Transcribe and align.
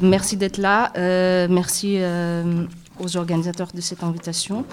Merci 0.00 0.36
d'être 0.36 0.58
là. 0.58 0.92
Euh, 0.96 1.46
merci 1.50 1.96
euh, 1.98 2.64
aux 3.00 3.16
organisateurs 3.16 3.68
de 3.74 3.80
cette 3.80 4.02
invitation. 4.02 4.64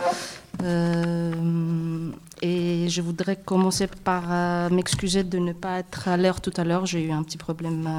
Euh, 0.64 2.10
et 2.42 2.88
je 2.90 3.02
voudrais 3.02 3.38
commencer 3.38 3.88
par 3.88 4.70
m'excuser 4.70 5.24
de 5.24 5.40
ne 5.40 5.54
pas 5.54 5.80
être 5.80 6.08
à 6.08 6.18
l'heure 6.18 6.42
tout 6.42 6.54
à 6.58 6.64
l'heure. 6.64 6.86
J'ai 6.86 7.04
eu 7.04 7.12
un 7.12 7.24
petit 7.24 7.38
problème 7.38 7.90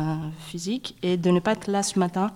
physique 0.47 0.97
et 1.03 1.17
de 1.17 1.31
ne 1.31 1.41
pas 1.41 1.53
être 1.53 1.69
là 1.69 1.83
ce 1.83 1.99
matin. 1.99 2.31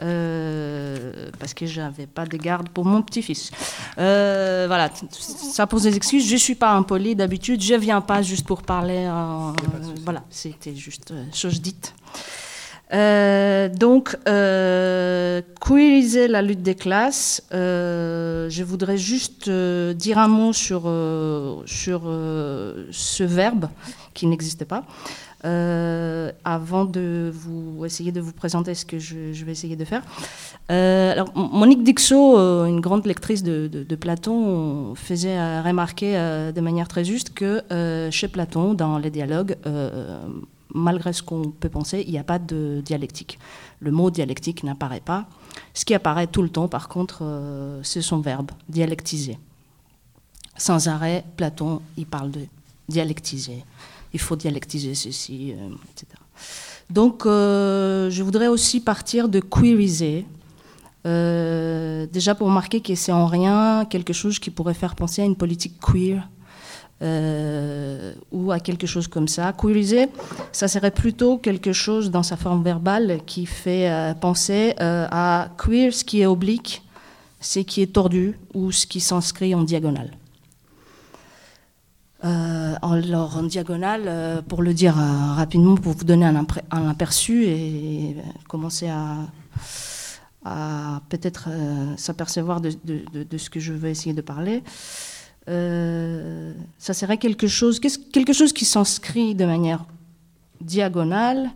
parce 0.00 1.54
que 1.54 1.66
j'avais 1.66 2.06
pas 2.06 2.24
de 2.24 2.36
garde 2.38 2.68
pour 2.70 2.84
mon 2.86 3.02
petit-fils. 3.02 3.50
voilà, 3.96 4.90
ça 5.10 5.66
pose 5.66 5.82
des 5.82 5.96
excuses. 5.96 6.26
Je 6.28 6.36
suis 6.36 6.54
pas 6.54 6.72
impoli 6.72 7.14
d'habitude. 7.14 7.62
Je 7.62 7.74
viens 7.74 8.00
pas 8.00 8.22
juste 8.22 8.46
pour 8.46 8.62
parler. 8.62 9.08
voilà, 10.04 10.24
c'était 10.30 10.74
juste 10.74 11.12
chose 11.32 11.60
dite. 11.60 11.94
Euh, 12.94 13.68
donc, 13.68 14.16
euh, 14.28 15.42
queeriser 15.60 16.28
la 16.28 16.42
lutte 16.42 16.62
des 16.62 16.74
classes, 16.74 17.42
euh, 17.52 18.48
je 18.48 18.62
voudrais 18.62 18.96
juste 18.96 19.48
euh, 19.48 19.94
dire 19.94 20.18
un 20.18 20.28
mot 20.28 20.52
sur, 20.52 20.82
sur 21.66 22.02
ce 22.90 23.24
verbe 23.24 23.68
qui 24.12 24.26
n'existe 24.26 24.64
pas. 24.64 24.84
avant 26.44 26.84
de 26.84 27.32
vous 27.34 27.84
essayer 27.84 28.12
de 28.12 28.20
vous 28.20 28.32
présenter 28.32 28.74
ce 28.74 28.84
que 28.84 28.98
je, 28.98 29.44
vais 29.44 29.52
essayer 29.52 29.76
de 29.76 29.84
faire. 29.84 30.02
alors, 30.68 31.30
Monique 31.34 31.82
Dixot, 31.82 32.38
une 32.66 32.80
grande 32.80 33.06
lectrice 33.06 33.42
de, 33.42 33.66
de 33.66 33.96
Platon, 33.96 34.94
faisait 34.94 35.60
remarquer 35.60 36.12
de 36.54 36.60
manière 36.60 36.86
très 36.86 37.04
juste 37.04 37.34
que 37.34 37.62
chez 38.10 38.28
Platon, 38.28 38.74
dans 38.74 38.98
les 38.98 39.10
dialogues, 39.10 39.56
malgré 40.74 41.12
ce 41.12 41.22
qu'on 41.22 41.50
peut 41.50 41.70
penser, 41.70 42.04
il 42.06 42.12
n'y 42.12 42.18
a 42.18 42.24
pas 42.24 42.38
de 42.38 42.82
dialectique. 42.84 43.38
Le 43.80 43.90
mot 43.92 44.10
dialectique 44.10 44.64
n'apparaît 44.64 45.00
pas. 45.00 45.26
Ce 45.72 45.84
qui 45.84 45.94
apparaît 45.94 46.26
tout 46.26 46.42
le 46.42 46.50
temps, 46.50 46.68
par 46.68 46.88
contre, 46.88 47.20
euh, 47.22 47.80
c'est 47.82 48.02
son 48.02 48.20
verbe, 48.20 48.50
dialectiser. 48.68 49.38
Sans 50.56 50.88
arrêt, 50.88 51.24
Platon, 51.36 51.80
il 51.96 52.06
parle 52.06 52.32
de 52.32 52.40
dialectiser. 52.88 53.64
Il 54.12 54.20
faut 54.20 54.36
dialectiser 54.36 54.94
ceci, 54.94 55.52
euh, 55.52 55.70
etc. 55.92 56.06
Donc, 56.90 57.24
euh, 57.24 58.10
je 58.10 58.22
voudrais 58.22 58.48
aussi 58.48 58.80
partir 58.80 59.28
de 59.28 59.40
queeriser. 59.40 60.26
déjà 61.04 62.34
pour 62.34 62.48
marquer 62.48 62.80
que 62.80 62.94
c'est 62.94 63.12
en 63.12 63.26
rien 63.26 63.84
quelque 63.84 64.12
chose 64.12 64.38
qui 64.38 64.50
pourrait 64.50 64.74
faire 64.74 64.94
penser 64.94 65.22
à 65.22 65.24
une 65.24 65.36
politique 65.36 65.76
queer 65.80 66.28
euh, 67.02 68.14
ou 68.30 68.52
à 68.52 68.60
quelque 68.60 68.86
chose 68.86 69.08
comme 69.08 69.26
ça. 69.26 69.52
Queeriser, 69.52 70.08
ça 70.52 70.68
serait 70.68 70.92
plutôt 70.92 71.38
quelque 71.38 71.72
chose 71.72 72.10
dans 72.10 72.22
sa 72.22 72.36
forme 72.36 72.62
verbale 72.62 73.18
qui 73.26 73.46
fait 73.46 73.90
euh, 73.90 74.14
penser 74.14 74.74
euh, 74.80 75.08
à 75.10 75.48
queer, 75.58 75.92
ce 75.92 76.04
qui 76.04 76.20
est 76.20 76.26
oblique, 76.26 76.82
ce 77.40 77.58
qui 77.58 77.82
est 77.82 77.92
tordu 77.92 78.38
ou 78.54 78.70
ce 78.70 78.86
qui 78.86 79.00
s'inscrit 79.00 79.56
en 79.56 79.64
diagonale. 79.64 80.12
alors 82.22 83.36
en 83.36 83.42
diagonale, 83.42 84.42
pour 84.48 84.62
le 84.62 84.72
dire 84.72 84.94
rapidement, 84.94 85.74
pour 85.74 85.94
vous 85.94 86.04
donner 86.04 86.24
un, 86.24 86.46
aperçu 86.88 87.44
et 87.44 88.16
commencer 88.48 88.88
à, 88.88 89.16
peut-être 91.10 91.50
s'apercevoir 91.96 92.62
de, 92.62 92.72
de, 93.32 93.38
ce 93.38 93.50
que 93.50 93.60
je 93.60 93.74
veux 93.74 93.90
essayer 93.90 94.14
de 94.14 94.22
parler. 94.22 94.62
Euh, 95.48 96.54
ça 96.78 96.94
serait 96.94 97.18
quelque 97.18 97.46
chose, 97.46 97.80
quelque 97.80 98.32
chose 98.32 98.52
qui 98.52 98.64
s'inscrit 98.64 99.34
de 99.34 99.44
manière 99.44 99.84
diagonale, 100.60 101.50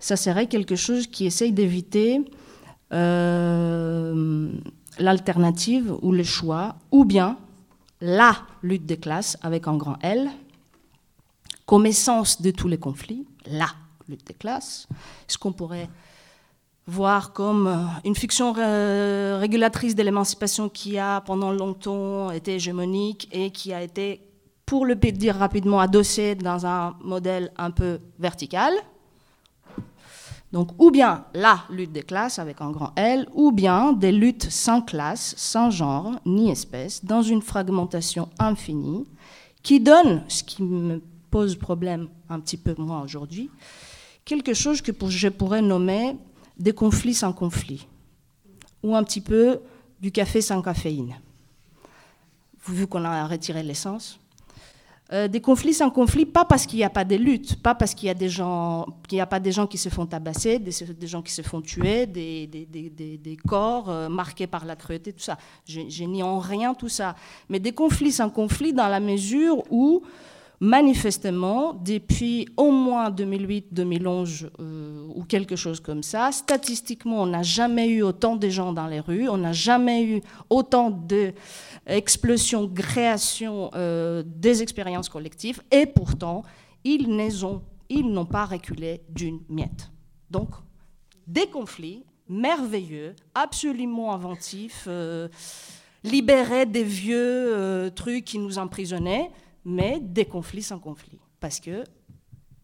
ça 0.00 0.16
serait 0.16 0.46
quelque 0.46 0.76
chose 0.76 1.06
qui 1.06 1.26
essaye 1.26 1.52
d'éviter 1.52 2.20
euh, 2.92 4.50
l'alternative 4.98 5.94
ou 6.00 6.12
le 6.12 6.22
choix, 6.22 6.76
ou 6.90 7.04
bien 7.04 7.36
la 8.00 8.36
lutte 8.62 8.86
des 8.86 8.96
classes 8.96 9.36
avec 9.42 9.68
un 9.68 9.76
grand 9.76 9.96
L, 10.02 10.30
comme 11.66 11.84
essence 11.84 12.40
de 12.40 12.50
tous 12.50 12.68
les 12.68 12.78
conflits, 12.78 13.26
la 13.46 13.68
lutte 14.08 14.26
des 14.26 14.34
classes, 14.34 14.88
ce 15.26 15.36
qu'on 15.36 15.52
pourrait 15.52 15.90
voir 16.88 17.34
comme 17.34 17.66
euh, 17.66 17.84
une 18.04 18.16
fiction 18.16 18.52
régulatrice 18.52 19.94
de 19.94 20.02
l'émancipation 20.02 20.68
qui 20.68 20.98
a 20.98 21.20
pendant 21.20 21.52
longtemps 21.52 22.30
été 22.30 22.54
hégémonique 22.54 23.28
et 23.30 23.50
qui 23.50 23.72
a 23.72 23.82
été, 23.82 24.22
pour 24.64 24.86
le 24.86 24.94
dire 24.96 25.36
rapidement, 25.36 25.80
adossée 25.80 26.34
dans 26.34 26.66
un 26.66 26.96
modèle 27.02 27.52
un 27.58 27.70
peu 27.70 28.00
vertical. 28.18 28.72
Donc, 30.50 30.70
ou 30.78 30.90
bien 30.90 31.26
la 31.34 31.58
lutte 31.68 31.92
des 31.92 32.02
classes 32.02 32.38
avec 32.38 32.62
un 32.62 32.70
grand 32.70 32.92
L, 32.96 33.28
ou 33.34 33.52
bien 33.52 33.92
des 33.92 34.12
luttes 34.12 34.48
sans 34.50 34.80
classe, 34.80 35.34
sans 35.36 35.70
genre, 35.70 36.12
ni 36.24 36.50
espèce, 36.50 37.04
dans 37.04 37.20
une 37.20 37.42
fragmentation 37.42 38.30
infinie, 38.38 39.06
qui 39.62 39.78
donne, 39.78 40.22
ce 40.28 40.42
qui 40.42 40.62
me 40.62 41.02
pose 41.30 41.56
problème 41.56 42.08
un 42.30 42.40
petit 42.40 42.56
peu 42.56 42.74
moi 42.78 43.02
aujourd'hui, 43.04 43.50
quelque 44.24 44.54
chose 44.54 44.80
que 44.80 44.92
je 45.08 45.28
pourrais 45.28 45.60
nommer 45.60 46.16
des 46.58 46.72
conflits 46.72 47.14
sans 47.14 47.32
conflit, 47.32 47.86
ou 48.82 48.96
un 48.96 49.02
petit 49.04 49.20
peu 49.20 49.60
du 50.00 50.10
café 50.12 50.40
sans 50.40 50.60
caféine, 50.62 51.16
vu 52.68 52.86
qu'on 52.86 53.04
a 53.04 53.26
retiré 53.26 53.62
l'essence. 53.62 54.18
Euh, 55.10 55.26
des 55.26 55.40
conflits 55.40 55.72
sans 55.72 55.88
conflit, 55.88 56.26
pas 56.26 56.44
parce 56.44 56.66
qu'il 56.66 56.78
n'y 56.78 56.84
a 56.84 56.90
pas 56.90 57.04
de 57.04 57.16
luttes, 57.16 57.62
pas 57.62 57.74
parce 57.74 57.94
qu'il 57.94 58.08
y 58.08 58.10
a 58.10 58.14
des 58.14 58.28
n'y 59.10 59.20
a 59.20 59.26
pas 59.26 59.40
des 59.40 59.52
gens 59.52 59.66
qui 59.66 59.78
se 59.78 59.88
font 59.88 60.04
tabasser, 60.04 60.58
des, 60.58 61.06
gens 61.06 61.22
qui 61.22 61.32
se 61.32 61.40
font 61.40 61.62
tuer, 61.62 62.04
des, 62.04 62.46
des, 62.46 63.36
corps 63.46 63.88
euh, 63.88 64.10
marqués 64.10 64.46
par 64.46 64.66
la 64.66 64.76
cruauté, 64.76 65.14
tout 65.14 65.22
ça. 65.22 65.38
Je, 65.66 65.80
je 65.88 66.04
nie 66.04 66.22
en 66.22 66.38
rien 66.38 66.74
tout 66.74 66.90
ça. 66.90 67.16
Mais 67.48 67.58
des 67.58 67.72
conflits 67.72 68.12
sans 68.12 68.28
conflit 68.28 68.74
dans 68.74 68.88
la 68.88 69.00
mesure 69.00 69.62
où 69.70 70.02
manifestement, 70.60 71.74
depuis 71.74 72.48
au 72.56 72.70
moins 72.72 73.10
2008-2011 73.10 74.48
euh, 74.58 75.06
ou 75.14 75.24
quelque 75.24 75.56
chose 75.56 75.80
comme 75.80 76.02
ça, 76.02 76.32
statistiquement, 76.32 77.22
on 77.22 77.26
n'a 77.26 77.42
jamais 77.42 77.88
eu 77.88 78.02
autant 78.02 78.36
de 78.36 78.48
gens 78.48 78.72
dans 78.72 78.86
les 78.86 79.00
rues, 79.00 79.28
on 79.28 79.38
n'a 79.38 79.52
jamais 79.52 80.04
eu 80.04 80.20
autant 80.50 80.90
d'explosions, 80.90 82.68
création 82.68 83.70
euh, 83.74 84.22
des 84.26 84.62
expériences 84.62 85.08
collectives, 85.08 85.62
et 85.70 85.86
pourtant, 85.86 86.42
ils 86.84 87.08
n'ont 87.08 88.26
pas 88.26 88.44
reculé 88.44 89.02
d'une 89.08 89.40
miette. 89.48 89.90
Donc, 90.30 90.48
des 91.26 91.46
conflits 91.46 92.04
merveilleux, 92.28 93.14
absolument 93.34 94.12
inventifs, 94.12 94.84
euh, 94.88 95.28
libérés 96.04 96.66
des 96.66 96.84
vieux 96.84 97.90
trucs 97.94 98.24
qui 98.24 98.38
nous 98.38 98.58
emprisonnaient, 98.58 99.30
mais 99.68 100.00
des 100.00 100.24
conflits 100.24 100.62
sans 100.62 100.78
conflit, 100.78 101.20
parce 101.40 101.60
que 101.60 101.84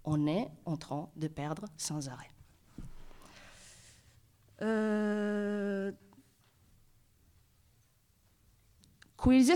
on 0.04 0.26
est 0.26 0.48
en 0.64 0.78
train 0.78 1.10
de 1.16 1.28
perdre 1.28 1.66
sans 1.76 2.08
arrêt. 2.08 2.30
Euh, 4.62 5.92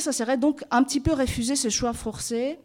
ça 0.01 0.13
serait 0.13 0.37
donc 0.37 0.65
un 0.71 0.83
petit 0.83 1.01
peu 1.01 1.13
refuser 1.13 1.57
ce 1.57 1.69
choix 1.69 1.93
forcé 1.93 2.59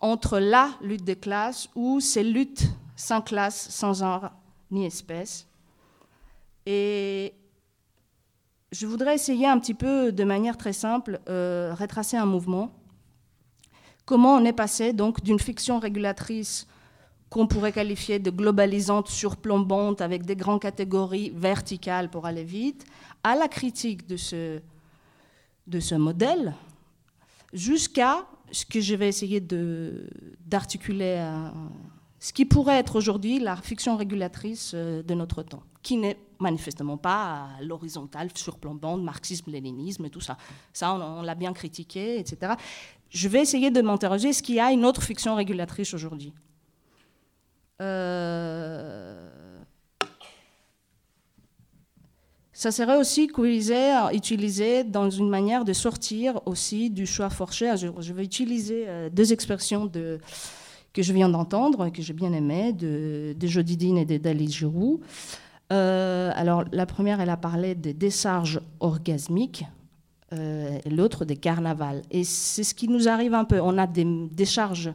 entre 0.00 0.38
la 0.38 0.70
lutte 0.80 1.04
des 1.04 1.16
classes 1.16 1.68
ou 1.76 2.00
ces 2.00 2.24
luttes 2.24 2.64
sans 2.96 3.22
classe, 3.22 3.68
sans 3.70 3.94
genre 3.94 4.30
ni 4.70 4.84
espèce. 4.84 5.46
Et 6.66 7.34
je 8.72 8.86
voudrais 8.86 9.14
essayer 9.14 9.46
un 9.46 9.58
petit 9.58 9.74
peu, 9.74 10.12
de 10.12 10.24
manière 10.24 10.56
très 10.56 10.72
simple, 10.72 11.20
euh, 11.28 11.74
retracer 11.74 12.16
un 12.16 12.26
mouvement 12.26 12.72
Comment 14.04 14.34
on 14.34 14.44
est 14.44 14.52
passé 14.52 14.92
donc 14.92 15.22
d'une 15.22 15.38
fiction 15.38 15.78
régulatrice 15.78 16.66
qu'on 17.32 17.46
pourrait 17.46 17.72
qualifier 17.72 18.18
de 18.18 18.30
globalisante, 18.30 19.08
surplombante, 19.08 20.02
avec 20.02 20.26
des 20.26 20.36
grandes 20.36 20.60
catégories 20.60 21.30
verticales 21.34 22.10
pour 22.10 22.26
aller 22.26 22.44
vite, 22.44 22.84
à 23.22 23.34
la 23.34 23.48
critique 23.48 24.06
de 24.06 24.16
ce, 24.18 25.94
modèle, 25.94 26.54
jusqu'à 27.54 28.26
ce 28.50 28.66
que 28.66 28.80
je 28.80 28.94
vais 28.94 29.08
essayer 29.08 29.40
d'articuler, 30.46 31.26
ce 32.20 32.34
qui 32.34 32.44
pourrait 32.44 32.78
être 32.78 32.96
aujourd'hui 32.96 33.38
la 33.38 33.56
fiction 33.56 33.96
régulatrice 33.96 34.72
euh, 34.74 35.02
de 35.02 35.14
notre 35.14 35.42
temps, 35.42 35.62
qui 35.82 35.96
n'est 35.96 36.16
manifestement 36.38 36.96
pas 36.96 37.48
l'horizontale, 37.62 38.28
surplombante, 38.34 39.02
marxisme, 39.02 39.50
léninisme 39.50 40.04
et 40.04 40.10
tout 40.10 40.20
ça. 40.20 40.36
Ça, 40.72 40.94
on 40.94 41.22
l'a 41.22 41.34
bien 41.34 41.52
critiqué, 41.52 42.20
etc 42.20 42.52
je 43.12 43.28
vais 43.28 43.40
essayer 43.40 43.70
de 43.70 43.82
m'interroger, 43.82 44.30
est-ce 44.30 44.42
qu'il 44.42 44.54
y 44.54 44.60
a 44.60 44.72
une 44.72 44.86
autre 44.86 45.02
fiction 45.02 45.34
régulatrice 45.34 45.92
aujourd'hui? 45.92 46.32
Euh, 47.80 49.28
Ça 52.54 52.70
serait 52.70 52.96
aussi 52.96 53.28
utilisé 54.12 54.84
dans 54.84 55.10
une 55.10 55.28
manière 55.28 55.64
de 55.64 55.72
sortir 55.72 56.40
aussi 56.46 56.90
du 56.90 57.06
choix 57.06 57.28
forché. 57.28 57.74
Je, 57.76 58.12
vais 58.12 58.22
utiliser 58.22 58.84
euh, 58.86 59.10
deux 59.10 59.32
expressions 59.32 59.88
que 59.88 61.02
je 61.02 61.12
viens 61.12 61.28
d'entendre, 61.28 61.88
que 61.88 62.02
j'ai 62.02 62.12
bien 62.12 62.32
aimé, 62.32 62.72
de, 62.72 63.34
de 63.36 63.46
Jodidine 63.46 63.98
et 63.98 64.04
de 64.04 64.16
Dali 64.16 64.50
Giroux. 64.50 65.00
alors, 65.70 66.64
la 66.72 66.86
première, 66.86 67.20
elle 67.20 67.30
a 67.30 67.36
parlé 67.36 67.74
des 67.74 67.94
décharges 67.94 68.60
orgasmiques, 68.80 69.64
et 70.32 70.90
l'autre 70.90 71.24
des 71.24 71.36
carnavals. 71.36 72.02
Et 72.10 72.24
c'est 72.24 72.64
ce 72.64 72.74
qui 72.74 72.88
nous 72.88 73.08
arrive 73.08 73.34
un 73.34 73.44
peu. 73.44 73.60
On 73.60 73.76
a 73.78 73.86
des 73.86 74.04
décharges 74.30 74.92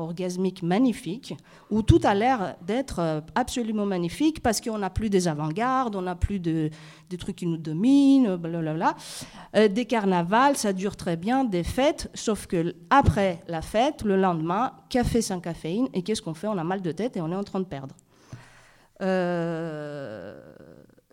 orgasmique 0.00 0.62
magnifique, 0.62 1.34
où 1.70 1.82
tout 1.82 2.00
a 2.04 2.14
l'air 2.14 2.56
d'être 2.62 2.98
euh, 2.98 3.20
absolument 3.34 3.86
magnifique 3.86 4.42
parce 4.42 4.60
qu'on 4.60 4.78
n'a 4.78 4.90
plus 4.90 5.10
des 5.10 5.28
avant-gardes, 5.28 5.96
on 5.96 6.02
n'a 6.02 6.14
plus 6.14 6.40
de, 6.40 6.70
des 7.08 7.16
trucs 7.16 7.36
qui 7.36 7.46
nous 7.46 7.56
dominent, 7.56 8.36
blablabla. 8.36 8.96
Euh, 9.56 9.68
des 9.68 9.84
carnavals, 9.84 10.56
ça 10.56 10.72
dure 10.72 10.96
très 10.96 11.16
bien, 11.16 11.44
des 11.44 11.64
fêtes, 11.64 12.10
sauf 12.14 12.46
que 12.46 12.74
après 12.88 13.42
la 13.48 13.62
fête, 13.62 14.02
le 14.02 14.16
lendemain, 14.16 14.72
café 14.88 15.22
sans 15.22 15.40
caféine, 15.40 15.88
et 15.92 16.02
qu'est-ce 16.02 16.22
qu'on 16.22 16.34
fait? 16.34 16.48
On 16.48 16.58
a 16.58 16.64
mal 16.64 16.82
de 16.82 16.92
tête 16.92 17.16
et 17.16 17.20
on 17.20 17.30
est 17.30 17.36
en 17.36 17.44
train 17.44 17.60
de 17.60 17.64
perdre. 17.64 17.94
Euh, 19.02 20.38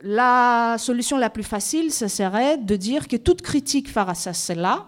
la 0.01 0.75
solution 0.77 1.17
la 1.17 1.29
plus 1.29 1.44
facile, 1.44 1.91
ce 1.91 2.07
serait 2.07 2.57
de 2.57 2.75
dire 2.75 3.07
que 3.07 3.17
toute 3.17 3.41
critique 3.41 3.89
face 3.89 4.27
à 4.27 4.33
cela 4.33 4.88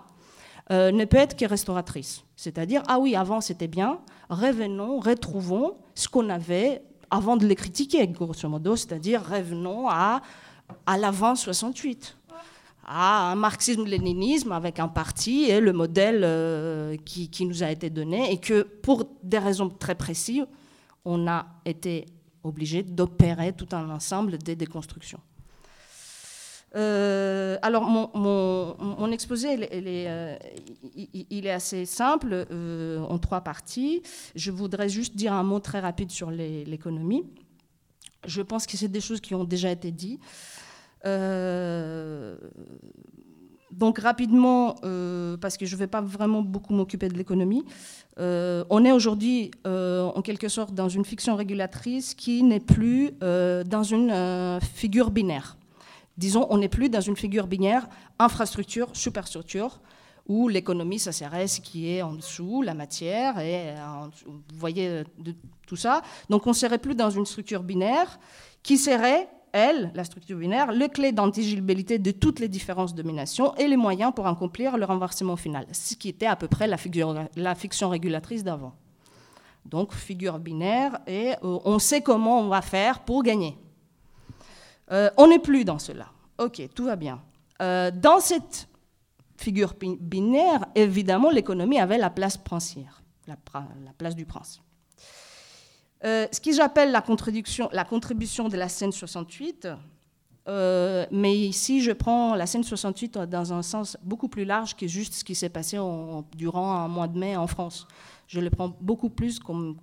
ne 0.69 1.03
peut 1.05 1.17
être 1.17 1.35
que 1.35 1.45
restauratrice. 1.45 2.23
C'est-à-dire, 2.35 2.83
ah 2.87 2.99
oui, 2.99 3.15
avant 3.15 3.41
c'était 3.41 3.67
bien, 3.67 3.99
revenons, 4.29 4.99
retrouvons 4.99 5.77
ce 5.95 6.07
qu'on 6.07 6.29
avait 6.29 6.83
avant 7.09 7.37
de 7.37 7.45
les 7.45 7.55
critiquer, 7.55 8.07
grosso 8.07 8.47
modo, 8.47 8.75
c'est-à-dire 8.75 9.23
revenons 9.23 9.89
à, 9.89 10.21
à 10.85 10.97
l'avant 10.97 11.35
68, 11.35 12.17
à 12.85 13.31
un 13.31 13.35
marxisme-léninisme 13.35 14.51
avec 14.51 14.79
un 14.79 14.87
parti 14.87 15.45
et 15.45 15.59
le 15.59 15.73
modèle 15.73 16.21
euh, 16.23 16.95
qui, 17.05 17.29
qui, 17.29 17.45
nous 17.45 17.63
a 17.63 17.71
été 17.71 17.89
donné, 17.89 18.31
et 18.31 18.37
que 18.37 18.63
pour 18.63 19.05
des 19.23 19.39
raisons 19.39 19.69
très 19.69 19.95
précises, 19.95 20.45
on 21.05 21.27
a 21.27 21.47
été 21.65 22.05
obligé 22.43 22.83
d'opérer 22.83 23.53
tout 23.53 23.67
un 23.71 23.89
ensemble 23.89 24.37
de 24.37 24.53
déconstructions. 24.53 25.21
Euh, 26.75 27.57
alors, 27.61 27.83
mon, 27.83 29.11
exposé, 29.11 29.69
euh, 29.71 30.37
il, 30.95 31.45
est, 31.45 31.51
assez 31.51 31.85
simple, 31.85 32.45
euh, 32.51 32.99
en 32.99 33.17
trois 33.17 33.41
parties. 33.41 34.03
Je 34.35 34.51
voudrais 34.51 34.89
juste 34.89 35.15
dire 35.15 35.33
un 35.33 35.43
mot 35.43 35.59
très 35.59 35.79
rapide 35.79 36.11
sur 36.11 36.29
l'économie. 36.31 37.23
Je 38.25 38.41
pense 38.41 38.67
que 38.67 38.77
c'est 38.77 38.89
des 38.89 39.01
choses 39.01 39.21
qui 39.21 39.33
ont 39.33 39.45
déjà 39.45 39.71
été 39.71 39.91
dites. 39.91 40.21
Donc, 43.71 43.99
rapidement, 43.99 44.75
parce 45.41 45.57
que 45.57 45.65
je 45.65 45.75
ne 45.75 45.79
vais 45.79 45.87
pas 45.87 46.01
vraiment 46.01 46.41
beaucoup 46.41 46.73
m'occuper 46.73 47.07
de 47.09 47.15
l'économie, 47.15 47.63
on 48.17 48.85
est 48.85 48.91
aujourd'hui, 48.91 49.51
en 49.65 50.21
quelque 50.21 50.47
sorte, 50.47 50.73
dans 50.73 50.89
une 50.89 51.05
fiction 51.05 51.35
régulatrice 51.35 52.13
qui 52.13 52.43
n'est 52.43 52.59
plus 52.59 53.11
dans 53.19 53.83
une 53.83 54.59
figure 54.61 55.11
binaire. 55.11 55.57
Disons, 56.17 56.47
on 56.49 56.57
n'est 56.57 56.69
plus 56.69 56.89
dans 56.89 56.99
une 56.99 57.15
figure 57.15 57.47
binaire 57.47 57.87
infrastructure, 58.19 58.89
superstructure, 58.93 59.79
où 60.27 60.47
l'économie, 60.47 60.99
ça 60.99 61.11
serait 61.11 61.47
ce 61.47 61.59
qui 61.59 61.89
est 61.89 62.01
en 62.03 62.13
dessous, 62.13 62.61
la 62.61 62.75
matière, 62.75 63.39
et 63.39 63.73
vous 64.27 64.41
voyez 64.49 64.87
euh, 64.87 65.03
tout 65.65 65.75
ça. 65.75 66.03
Donc 66.29 66.45
on 66.45 66.51
ne 66.51 66.55
serait 66.55 66.77
plus 66.77 66.93
dans 66.93 67.09
une 67.09 67.25
structure 67.25 67.63
binaire 67.63 68.19
qui 68.61 68.77
serait, 68.77 69.27
elle, 69.53 69.91
la 69.93 70.03
structure 70.03 70.37
binaire, 70.37 70.71
le 70.71 70.87
clé 70.87 71.11
d'antigilabilité 71.11 71.99
de 71.99 72.11
toutes 72.11 72.39
les 72.39 72.47
différences 72.47 72.93
de 72.93 73.01
domination 73.01 73.55
et 73.55 73.67
les 73.67 73.77
moyens 73.77 74.13
pour 74.15 74.27
accomplir 74.27 74.77
le 74.77 74.85
renversement 74.85 75.35
final, 75.35 75.65
ce 75.71 75.95
qui 75.95 76.09
était 76.09 76.25
à 76.25 76.35
peu 76.35 76.47
près 76.47 76.67
la 76.67 77.55
fiction 77.55 77.89
régulatrice 77.89 78.43
d'avant. 78.43 78.73
Donc 79.65 79.93
figure 79.93 80.39
binaire, 80.39 80.99
et 81.05 81.33
euh, 81.43 81.59
on 81.63 81.79
sait 81.79 82.01
comment 82.01 82.41
on 82.41 82.47
va 82.47 82.61
faire 82.61 83.01
pour 83.01 83.23
gagner. 83.23 83.57
Euh, 84.91 85.09
on 85.17 85.27
n'est 85.27 85.39
plus 85.39 85.63
dans 85.65 85.79
cela. 85.79 86.07
Ok, 86.37 86.61
tout 86.73 86.85
va 86.85 86.95
bien. 86.95 87.21
Euh, 87.61 87.91
dans 87.91 88.19
cette 88.19 88.67
figure 89.37 89.75
binaire, 89.79 90.65
évidemment, 90.75 91.29
l'économie 91.29 91.79
avait 91.79 91.97
la 91.97 92.09
place 92.09 92.37
princière, 92.37 93.03
la, 93.27 93.37
place 93.97 94.15
du 94.15 94.25
prince. 94.25 94.61
Euh, 96.05 96.27
ce 96.31 96.39
que 96.39 96.53
j'appelle 96.53 96.91
la, 96.91 97.01
contribution 97.01 98.49
de 98.49 98.57
la 98.57 98.69
scène 98.69 98.91
68, 98.91 99.67
mais 101.11 101.37
ici 101.37 101.81
je 101.81 101.91
prends 101.91 102.35
la 102.35 102.47
scène 102.47 102.63
68 102.63 103.19
dans 103.19 103.53
un 103.53 103.61
sens 103.61 103.97
beaucoup 104.01 104.29
plus 104.29 104.45
large 104.45 104.75
que 104.75 104.87
juste 104.87 105.13
ce 105.13 105.23
qui 105.23 105.35
s'est 105.35 105.49
passé 105.49 105.77
durant 106.35 106.73
un 106.73 106.87
mois 106.87 107.07
de 107.07 107.19
mai 107.19 107.35
en 107.35 107.47
France. 107.47 107.87
Je 108.27 108.39
le 108.39 108.49
prends 108.49 108.75
beaucoup 108.79 109.09
plus 109.09 109.39
comme, 109.39 109.77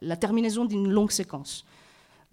la 0.00 0.16
terminaison 0.16 0.64
d'une 0.64 0.88
longue 0.88 1.10
séquence. 1.10 1.64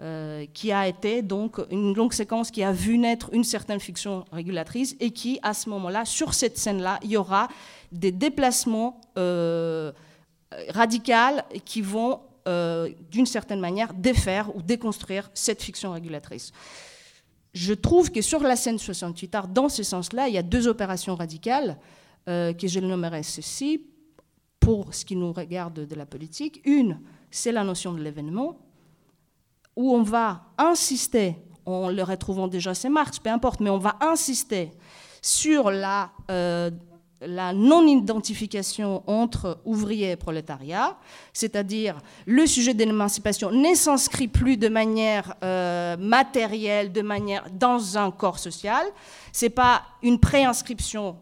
Euh, 0.02 0.48
qui 0.52 0.72
a 0.72 0.88
été 0.88 1.22
donc 1.22 1.62
une 1.70 1.94
longue 1.94 2.14
séquence 2.14 2.50
qui 2.50 2.64
a 2.64 2.72
vu 2.72 2.98
naître 2.98 3.30
une 3.34 3.44
certaine 3.44 3.80
fiction 3.80 4.26
régulatrice 4.32 4.96
et 5.00 5.12
qui, 5.12 5.38
à 5.44 5.54
ce 5.54 5.70
moment-là, 5.70 6.06
sur 6.06 6.34
cette 6.34 6.58
scène-là, 6.58 7.00
il 7.04 7.12
y 7.12 7.18
aura 7.18 7.50
des 7.92 8.12
déplacements 8.12 9.00
euh, 9.20 9.92
radicaux 10.70 11.42
qui 11.66 11.82
vont, 11.82 12.22
euh, 12.48 12.90
d'une 13.10 13.26
certaine 13.26 13.60
manière, 13.60 13.94
défaire 13.94 14.56
ou 14.56 14.62
déconstruire 14.62 15.30
cette 15.34 15.62
fiction 15.62 15.92
régulatrice. 15.92 16.52
Je 17.54 17.74
trouve 17.74 18.12
que 18.12 18.22
sur 18.22 18.42
la 18.42 18.56
scène 18.56 18.80
68 18.80 19.36
art, 19.36 19.48
dans 19.48 19.70
ce 19.70 19.84
sens-là, 19.84 20.28
il 20.28 20.34
y 20.34 20.38
a 20.38 20.44
deux 20.44 20.68
opérations 20.68 21.16
radicales 21.16 21.78
que 22.26 22.68
je 22.68 22.80
nommerai 22.80 23.24
ceci 23.24 23.82
pour 24.62 24.94
ce 24.94 25.04
qui 25.04 25.18
nous 25.18 25.34
regarde 25.34 25.86
de 25.86 25.96
la 25.96 26.06
politique. 26.06 26.62
Une, 26.64 27.02
c'est 27.30 27.52
la 27.52 27.64
notion 27.64 27.94
de 27.94 28.02
l'événement, 28.02 28.58
où 29.76 29.92
on 29.94 30.04
va 30.04 30.44
insister, 30.58 31.36
on 31.66 31.90
le 31.90 32.04
retrouvons 32.04 32.48
déjà 32.48 32.74
chez 32.74 32.90
Marx, 32.90 33.20
peu 33.20 33.30
importe, 33.30 33.60
mais 33.60 33.70
on 33.70 33.80
va 33.80 33.98
insister 34.02 34.72
sur 35.22 35.72
la, 35.72 36.12
euh, 36.30 36.72
la 37.22 37.54
non-identification 37.54 39.04
entre 39.08 39.60
ouvriers 39.66 40.12
et 40.12 40.16
prolétariat, 40.16 40.98
c'est-à-dire 41.34 41.98
le 42.26 42.46
sujet 42.46 42.74
de 42.74 42.84
l'émancipation 42.84 43.52
ne 43.52 43.76
s'inscrit 43.76 44.28
plus 44.28 44.58
de 44.58 44.68
manière 44.68 45.36
euh, 45.44 45.98
matérielle, 45.98 46.92
de 46.92 47.02
manière 47.02 47.46
dans 47.52 47.98
un 47.98 48.12
corps 48.12 48.40
social. 48.40 48.86
C'est 49.32 49.50
pas 49.50 49.84
une 50.02 50.20
préinscription 50.20 51.18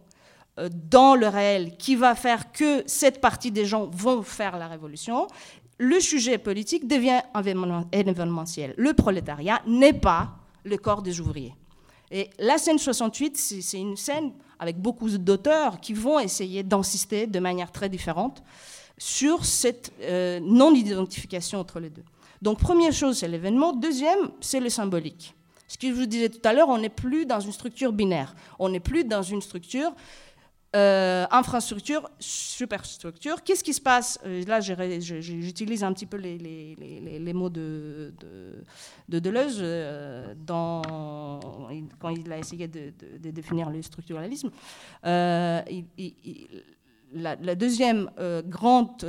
euh, 0.57 0.69
dans 0.89 1.15
le 1.15 1.27
réel 1.27 1.75
qui 1.77 1.95
va 1.95 2.15
faire 2.15 2.51
que 2.51 2.83
cette 2.85 3.21
partie 3.21 3.51
des 3.51 3.65
gens 3.65 3.89
vont 3.91 4.23
faire 4.23 4.57
la 4.57 4.67
révolution 4.67 5.27
le 5.79 5.99
sujet 6.01 6.37
politique 6.37 6.87
devient 6.87 7.21
événementiel. 7.93 8.73
Le 8.77 8.93
prolétariat 8.93 9.61
n'est 9.65 9.93
pas 9.93 10.35
le 10.65 10.77
corps 10.77 11.01
des 11.01 11.19
ouvriers. 11.19 11.55
Et 12.11 12.29
la 12.37 12.57
scène 12.57 12.77
68, 12.77 13.37
c'est 13.37 13.79
une 13.79 13.95
scène 13.95 14.33
avec 14.59 14.77
beaucoup 14.77 15.09
d'auteurs 15.09 15.79
qui 15.79 15.93
vont 15.93 16.19
essayer 16.19 16.63
d'insister 16.63 17.27
de 17.27 17.39
manière 17.39 17.71
très 17.71 17.89
différente 17.89 18.43
sur 18.97 19.45
cette 19.45 19.93
euh, 20.01 20.39
non-identification 20.41 21.59
entre 21.59 21.79
les 21.79 21.89
deux. 21.89 22.03
Donc 22.41 22.59
première 22.59 22.93
chose, 22.93 23.17
c'est 23.17 23.27
l'événement. 23.27 23.73
Deuxième, 23.73 24.29
c'est 24.41 24.59
le 24.59 24.69
symbolique. 24.69 25.33
Ce 25.67 25.77
que 25.77 25.87
je 25.87 25.93
vous 25.93 26.05
disais 26.05 26.29
tout 26.29 26.41
à 26.43 26.53
l'heure, 26.53 26.69
on 26.69 26.79
n'est 26.79 26.89
plus 26.89 27.25
dans 27.25 27.39
une 27.39 27.51
structure 27.51 27.93
binaire. 27.93 28.35
On 28.57 28.69
n'est 28.69 28.79
plus 28.79 29.03
dans 29.03 29.21
une 29.21 29.41
structure 29.41 29.91
euh, 30.75 31.25
infrastructure, 31.31 32.07
superstructure. 32.19 33.43
Qu'est-ce 33.43 33.63
qui 33.63 33.73
se 33.73 33.81
passe 33.81 34.19
euh, 34.23 34.45
Là, 34.45 34.59
j'utilise 34.59 35.83
un 35.83 35.91
petit 35.93 36.05
peu 36.05 36.17
les, 36.17 37.33
mots 37.33 37.49
de, 37.49 38.13
de, 39.07 39.17
Deleuze 39.17 39.57
euh, 39.63 40.35
quand 40.45 42.09
il 42.09 42.31
a 42.31 42.37
essayé 42.37 42.67
de, 42.67 42.93
définir 43.31 43.71
le 43.71 43.81
structuralisme. 43.81 44.51
la, 45.03 45.65
deuxième 47.55 48.11
grande 48.45 49.03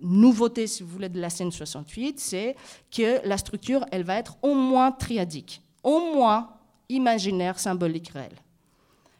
nouveauté, 0.00 0.68
si 0.68 0.84
vous 0.84 0.88
voulez, 0.90 1.08
de 1.08 1.20
la 1.20 1.30
scène 1.30 1.50
68, 1.50 2.20
c'est 2.20 2.54
que 2.92 3.26
la 3.26 3.38
structure, 3.38 3.84
elle 3.90 4.04
va 4.04 4.18
être 4.18 4.36
au 4.40 4.54
moins 4.54 4.92
triadique, 4.92 5.62
au 5.82 6.14
moins 6.14 6.50
imaginaire, 6.88 7.58
symbolique, 7.58 8.10
réel. 8.10 8.36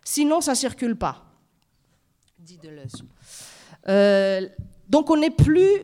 Sinon, 0.04 0.40
ça 0.40 0.52
ne 0.52 0.56
circule 0.56 0.94
pas 0.94 1.31
dit 2.42 2.58
Deleuze. 2.58 3.04
Euh, 3.88 4.48
donc 4.88 5.10
on 5.10 5.16
n'est 5.16 5.30
plus, 5.30 5.82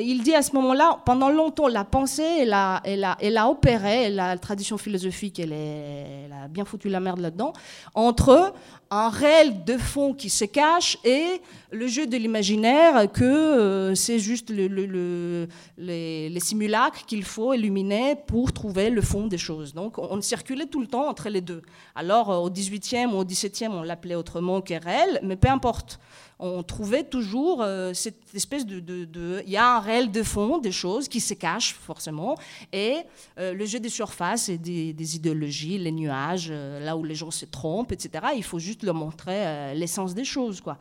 il 0.00 0.22
dit 0.22 0.34
à 0.34 0.42
ce 0.42 0.52
moment-là, 0.54 0.98
pendant 1.04 1.28
longtemps, 1.28 1.68
la 1.68 1.84
pensée, 1.84 2.38
elle 2.40 2.52
a, 2.52 2.80
elle 2.84 3.04
a, 3.04 3.16
elle 3.20 3.36
a 3.36 3.48
opéré, 3.48 4.10
la 4.10 4.36
tradition 4.38 4.78
philosophique, 4.78 5.38
elle, 5.38 5.52
a 5.52 6.48
bien 6.48 6.64
foutu 6.64 6.88
la 6.88 7.00
merde 7.00 7.20
là-dedans, 7.20 7.52
entre 7.94 8.52
un 8.90 9.08
réel 9.08 9.64
de 9.64 9.78
fond 9.78 10.14
qui 10.14 10.30
se 10.30 10.44
cache 10.44 10.98
et 11.04 11.40
le 11.70 11.86
jeu 11.86 12.08
de 12.08 12.16
l'imaginaire 12.16 13.10
que 13.12 13.24
euh, 13.24 13.94
c'est 13.94 14.18
juste 14.18 14.50
le, 14.50 14.66
le, 14.66 15.46
les, 15.78 16.28
les, 16.28 16.40
simulacres 16.40 17.06
qu'il 17.06 17.22
faut 17.22 17.54
illuminer 17.54 18.16
pour 18.26 18.52
trouver 18.52 18.90
le 18.90 19.00
fond 19.00 19.28
des 19.28 19.38
choses. 19.38 19.74
Donc 19.74 19.98
on 19.98 20.20
circulait 20.20 20.66
tout 20.66 20.80
le 20.80 20.88
temps 20.88 21.08
entre 21.08 21.28
les 21.28 21.40
deux. 21.40 21.62
Alors 21.94 22.30
euh, 22.30 22.38
au 22.38 22.50
18e 22.50 23.12
ou 23.12 23.18
au 23.18 23.24
17e, 23.24 23.70
on 23.70 23.82
l'appelait 23.82 24.16
autrement 24.16 24.60
que 24.60 24.74
réel, 24.74 25.20
mais 25.22 25.36
peu 25.36 25.48
importe. 25.48 26.00
On 26.40 26.62
trouvait 26.62 27.04
toujours 27.04 27.62
euh, 27.62 27.92
cette 27.92 28.34
espèce 28.34 28.66
de... 28.66 29.42
Il 29.44 29.50
y 29.50 29.56
a 29.56 29.76
un 29.76 29.80
réel 29.80 30.10
de 30.10 30.22
fond, 30.22 30.58
des 30.58 30.72
choses 30.72 31.06
qui 31.06 31.20
se 31.20 31.34
cachent 31.34 31.74
forcément, 31.74 32.36
et 32.72 32.96
euh, 33.38 33.52
le 33.52 33.66
jeu 33.66 33.78
des 33.78 33.90
surfaces 33.90 34.48
et 34.48 34.56
des, 34.58 35.16
idéologies, 35.16 35.78
les 35.78 35.92
nuages, 35.92 36.48
euh, 36.50 36.80
là 36.80 36.96
où 36.96 37.04
les 37.04 37.14
gens 37.14 37.30
se 37.30 37.44
trompent, 37.44 37.92
etc., 37.92 38.24
il 38.34 38.42
faut 38.42 38.58
juste 38.58 38.82
leur 38.82 38.94
montrer 38.94 39.74
l'essence 39.74 40.14
des 40.14 40.24
choses. 40.24 40.60
quoi. 40.60 40.78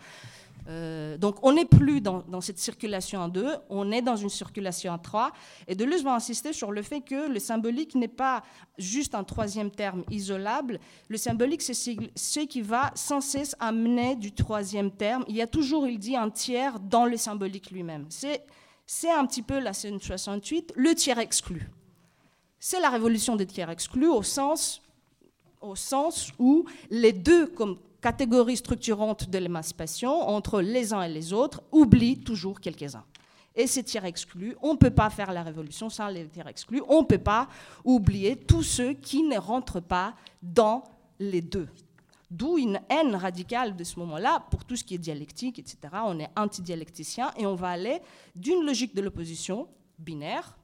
Euh, 0.69 1.17
donc 1.17 1.37
on 1.41 1.53
n'est 1.53 1.65
plus 1.65 1.99
dans, 1.99 2.23
cette 2.41 2.59
circulation 2.59 3.19
en 3.21 3.27
deux, 3.27 3.49
on 3.69 3.91
est 3.91 4.01
dans 4.01 4.15
une 4.15 4.29
circulation 4.29 4.93
en 4.93 4.99
trois. 4.99 5.31
Et 5.67 5.75
Deleuze 5.75 6.03
va 6.03 6.13
insister 6.13 6.53
sur 6.53 6.71
le 6.71 6.81
fait 6.81 7.01
que 7.01 7.27
le 7.27 7.39
symbolique 7.39 7.95
n'est 7.95 8.07
pas 8.07 8.43
juste 8.77 9.15
un 9.15 9.23
troisième 9.23 9.71
terme 9.71 10.03
isolable. 10.11 10.79
Le 11.07 11.17
symbolique, 11.17 11.61
c'est 11.61 11.73
ce 11.73 12.39
qui 12.41 12.61
va 12.61 12.91
sans 12.93 13.21
cesse 13.21 13.55
amener 13.59 14.15
du 14.15 14.31
troisième 14.31 14.91
terme. 14.91 15.25
Il 15.27 15.35
y 15.35 15.41
a 15.41 15.47
toujours, 15.47 15.87
il 15.87 15.97
dit, 15.97 16.15
un 16.15 16.29
tiers 16.29 16.79
dans 16.79 17.05
le 17.05 17.17
symbolique 17.17 17.71
lui-même. 17.71 18.05
C'est 18.09 19.11
un 19.11 19.25
petit 19.25 19.41
peu 19.41 19.59
la 19.59 19.73
scène 19.73 19.99
68, 19.99 20.73
le 20.75 20.93
tiers 20.93 21.19
exclu. 21.19 21.69
C'est 22.59 22.79
la 22.79 22.89
révolution 22.89 23.35
des 23.35 23.45
tiers 23.47 23.69
exclus 23.69 24.09
au 24.09 24.21
sens, 24.21 24.81
au 25.61 25.75
sens 25.75 26.31
où 26.37 26.65
les 26.89 27.13
deux, 27.13 27.47
comme 27.47 27.77
catégorie 28.01 28.57
structurante 28.57 29.29
de 29.29 29.37
l'émancipation 29.37 30.11
entre 30.27 30.61
les 30.61 30.93
uns 30.93 31.01
et 31.03 31.09
les 31.09 31.33
autres 31.33 31.61
oublie 31.71 32.19
toujours 32.19 32.59
quelques-uns. 32.59 33.05
Et 33.55 33.67
ces 33.67 33.83
tiers 33.83 34.05
exclus, 34.05 34.55
on 34.61 34.73
ne 34.73 34.77
peut 34.77 34.91
pas 34.91 35.09
faire 35.09 35.33
la 35.33 35.43
révolution 35.43 35.89
sans 35.89 36.07
les 36.07 36.27
tiers 36.27 36.47
exclus, 36.47 36.81
on 36.87 37.01
ne 37.01 37.05
peut 37.05 37.17
pas 37.17 37.49
oublier 37.83 38.35
tous 38.35 38.63
ceux 38.63 38.93
qui 38.93 39.23
ne 39.23 39.37
rentrent 39.37 39.81
pas 39.81 40.15
dans 40.41 40.83
les 41.19 41.41
deux. 41.41 41.67
D'où 42.31 42.57
une 42.57 42.79
haine 42.89 43.15
radicale 43.15 43.75
de 43.75 43.83
ce 43.83 43.97
moment-là 43.99 44.45
pour 44.51 44.63
tout 44.63 44.75
ce 44.75 44.83
qui 44.83 44.95
est 44.95 44.99
dialectique, 44.99 45.57
etc. 45.57 45.77
On 46.05 46.19
est 46.19 46.29
anti-dialecticien 46.37 47.31
et 47.37 47.45
on 47.47 47.55
va 47.55 47.69
aller 47.69 47.99
d'une 48.35 48.65
logique 48.65 48.95
de 48.95 49.01
l'opposition 49.01 49.67
binaire, 49.97 50.57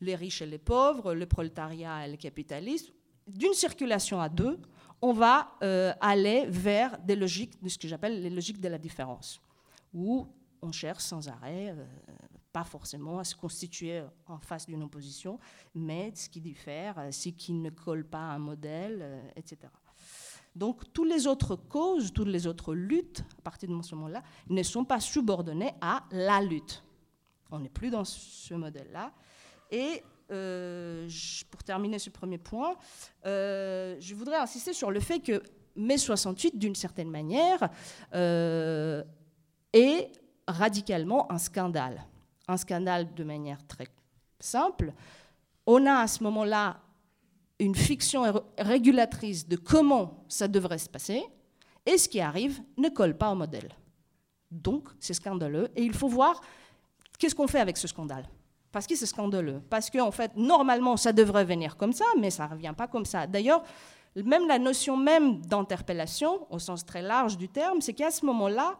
les 0.00 0.16
riches 0.16 0.42
et 0.42 0.46
les 0.46 0.58
pauvres, 0.58 1.14
le 1.14 1.26
prolétariat 1.26 2.06
et 2.06 2.10
le 2.10 2.16
capitalisme, 2.16 2.92
d'une 3.28 3.52
circulation 3.52 4.20
à 4.20 4.28
deux 4.28 4.58
on 5.02 5.12
va 5.12 5.56
euh, 5.62 5.92
aller 6.00 6.46
vers 6.48 6.96
des 7.00 7.16
logiques, 7.16 7.54
ce 7.66 7.76
que 7.76 7.88
j'appelle 7.88 8.22
les 8.22 8.30
logiques 8.30 8.60
de 8.60 8.68
la 8.68 8.78
différence, 8.78 9.40
où 9.92 10.26
on 10.62 10.70
cherche 10.70 11.02
sans 11.02 11.28
arrêt, 11.28 11.74
euh, 11.76 11.84
pas 12.52 12.62
forcément 12.62 13.18
à 13.18 13.24
se 13.24 13.34
constituer 13.34 14.00
en 14.26 14.38
face 14.38 14.66
d'une 14.66 14.82
opposition, 14.84 15.40
mais 15.74 16.12
ce 16.14 16.28
qui 16.28 16.40
diffère, 16.40 16.98
euh, 16.98 17.10
ce 17.10 17.30
qui 17.30 17.52
ne 17.52 17.70
colle 17.70 18.04
pas 18.04 18.20
à 18.20 18.34
un 18.34 18.38
modèle, 18.38 19.32
etc. 19.34 19.58
Donc, 20.54 20.92
toutes 20.92 21.08
les 21.08 21.26
autres 21.26 21.56
causes, 21.56 22.12
toutes 22.12 22.28
les 22.28 22.46
autres 22.46 22.74
luttes, 22.74 23.24
à 23.38 23.42
partir 23.42 23.68
de 23.70 23.82
ce 23.82 23.94
moment-là, 23.96 24.22
ne 24.50 24.62
sont 24.62 24.84
pas 24.84 25.00
subordonnées 25.00 25.72
à 25.80 26.04
la 26.12 26.40
lutte. 26.42 26.84
On 27.50 27.58
n'est 27.58 27.70
plus 27.70 27.90
dans 27.90 28.04
ce 28.04 28.54
modèle-là. 28.54 29.12
Et 29.70 30.02
euh, 30.32 31.08
pour 31.50 31.62
terminer 31.62 31.98
ce 31.98 32.10
premier 32.10 32.38
point, 32.38 32.74
euh, 33.26 33.96
je 34.00 34.14
voudrais 34.14 34.36
insister 34.36 34.72
sur 34.72 34.90
le 34.90 35.00
fait 35.00 35.20
que 35.20 35.42
mai 35.76 35.98
68, 35.98 36.58
d'une 36.58 36.74
certaine 36.74 37.10
manière, 37.10 37.68
euh, 38.14 39.02
est 39.72 40.10
radicalement 40.46 41.30
un 41.30 41.38
scandale. 41.38 42.02
Un 42.48 42.56
scandale 42.56 43.14
de 43.14 43.24
manière 43.24 43.64
très 43.66 43.86
simple. 44.40 44.92
On 45.66 45.86
a 45.86 46.00
à 46.00 46.06
ce 46.06 46.22
moment-là 46.24 46.80
une 47.58 47.74
fiction 47.74 48.24
régulatrice 48.58 49.46
de 49.46 49.56
comment 49.56 50.24
ça 50.28 50.48
devrait 50.48 50.78
se 50.78 50.88
passer, 50.88 51.22
et 51.86 51.98
ce 51.98 52.08
qui 52.08 52.20
arrive 52.20 52.60
ne 52.76 52.88
colle 52.88 53.16
pas 53.16 53.30
au 53.30 53.34
modèle. 53.34 53.70
Donc, 54.50 54.88
c'est 54.98 55.14
scandaleux, 55.14 55.68
et 55.76 55.82
il 55.82 55.94
faut 55.94 56.08
voir 56.08 56.40
qu'est-ce 57.18 57.34
qu'on 57.34 57.46
fait 57.46 57.60
avec 57.60 57.76
ce 57.76 57.86
scandale. 57.86 58.28
Parce 58.72 58.86
que 58.86 58.96
c'est 58.96 59.06
scandaleux. 59.06 59.60
Parce 59.68 59.90
qu'en 59.90 60.10
fait, 60.10 60.32
normalement, 60.34 60.96
ça 60.96 61.12
devrait 61.12 61.44
venir 61.44 61.76
comme 61.76 61.92
ça, 61.92 62.06
mais 62.18 62.30
ça 62.30 62.46
ne 62.46 62.54
revient 62.54 62.74
pas 62.76 62.88
comme 62.88 63.04
ça. 63.04 63.26
D'ailleurs, 63.26 63.62
même 64.16 64.48
la 64.48 64.58
notion 64.58 64.96
même 64.96 65.40
d'interpellation, 65.42 66.46
au 66.50 66.58
sens 66.58 66.84
très 66.84 67.02
large 67.02 67.36
du 67.36 67.48
terme, 67.48 67.80
c'est 67.80 67.92
qu'à 67.92 68.10
ce 68.10 68.24
moment-là, 68.26 68.78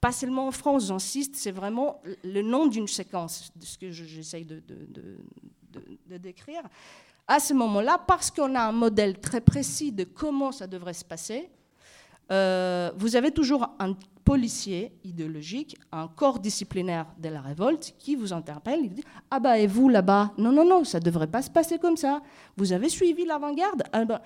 pas 0.00 0.12
seulement 0.12 0.48
en 0.48 0.50
France, 0.50 0.88
j'insiste, 0.88 1.36
c'est 1.36 1.50
vraiment 1.50 2.02
le 2.24 2.42
nom 2.42 2.66
d'une 2.66 2.88
séquence, 2.88 3.50
de 3.56 3.64
ce 3.64 3.78
que 3.78 3.90
j'essaye 3.90 4.44
de, 4.44 4.62
de, 4.66 6.18
décrire. 6.18 6.62
À 7.26 7.40
ce 7.40 7.54
moment-là, 7.54 7.98
parce 8.06 8.30
qu'on 8.30 8.54
a 8.54 8.60
un 8.60 8.72
modèle 8.72 9.18
très 9.18 9.40
précis 9.40 9.92
de 9.92 10.04
comment 10.04 10.52
ça 10.52 10.66
devrait 10.66 10.92
se 10.92 11.04
passer, 11.04 11.48
euh, 12.30 12.90
vous 12.96 13.16
avez 13.16 13.30
toujours 13.30 13.68
un 13.78 13.94
policier 14.24 14.92
idéologique, 15.04 15.76
un 15.92 16.08
corps 16.08 16.38
disciplinaire 16.38 17.06
de 17.18 17.28
la 17.28 17.40
révolte 17.40 17.94
qui 17.98 18.16
vous 18.16 18.32
interpelle, 18.32 18.80
il 18.82 18.94
dit 18.94 19.04
Ah 19.30 19.38
bah 19.38 19.58
et 19.58 19.66
vous 19.66 19.88
là-bas? 19.88 20.32
Non, 20.38 20.50
non, 20.50 20.64
non, 20.64 20.84
ça 20.84 20.98
ne 20.98 21.04
devrait 21.04 21.26
pas 21.26 21.42
se 21.42 21.50
passer 21.50 21.78
comme 21.78 21.96
ça. 21.96 22.22
Vous 22.56 22.72
avez 22.72 22.88
suivi 22.88 23.24
l'avant-garde? 23.24 23.82
Ah 23.92 24.04
bah, 24.04 24.22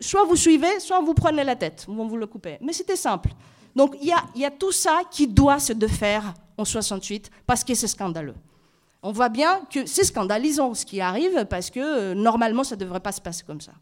Soit 0.00 0.24
vous 0.24 0.36
suivez, 0.36 0.80
soit 0.80 1.00
vous 1.00 1.14
prenez 1.14 1.44
la 1.44 1.56
tête, 1.56 1.86
on 1.88 2.06
vous 2.06 2.16
le 2.16 2.26
couper. 2.26 2.58
Mais 2.60 2.72
c'était 2.72 2.96
simple. 2.96 3.30
Donc 3.74 3.96
il 4.00 4.08
y 4.08 4.12
a, 4.12 4.22
y 4.34 4.44
a, 4.44 4.50
tout 4.50 4.72
ça 4.72 5.02
qui 5.10 5.26
doit 5.26 5.58
se 5.58 5.72
défaire 5.72 6.34
en 6.58 6.64
68 6.64 7.30
parce 7.46 7.64
que 7.64 7.74
c'est 7.74 7.88
scandaleux. 7.88 8.34
On 9.02 9.12
voit 9.12 9.28
bien 9.28 9.62
que 9.70 9.86
c'est 9.86 10.04
scandalisant 10.04 10.74
ce 10.74 10.86
qui 10.86 11.00
arrive 11.00 11.46
parce 11.46 11.70
que 11.70 11.80
euh, 11.80 12.14
normalement 12.14 12.64
ça 12.64 12.76
ne 12.76 12.80
devrait 12.80 13.00
pas 13.00 13.12
se 13.12 13.20
passer 13.20 13.44
comme 13.44 13.60
ça. 13.60 13.72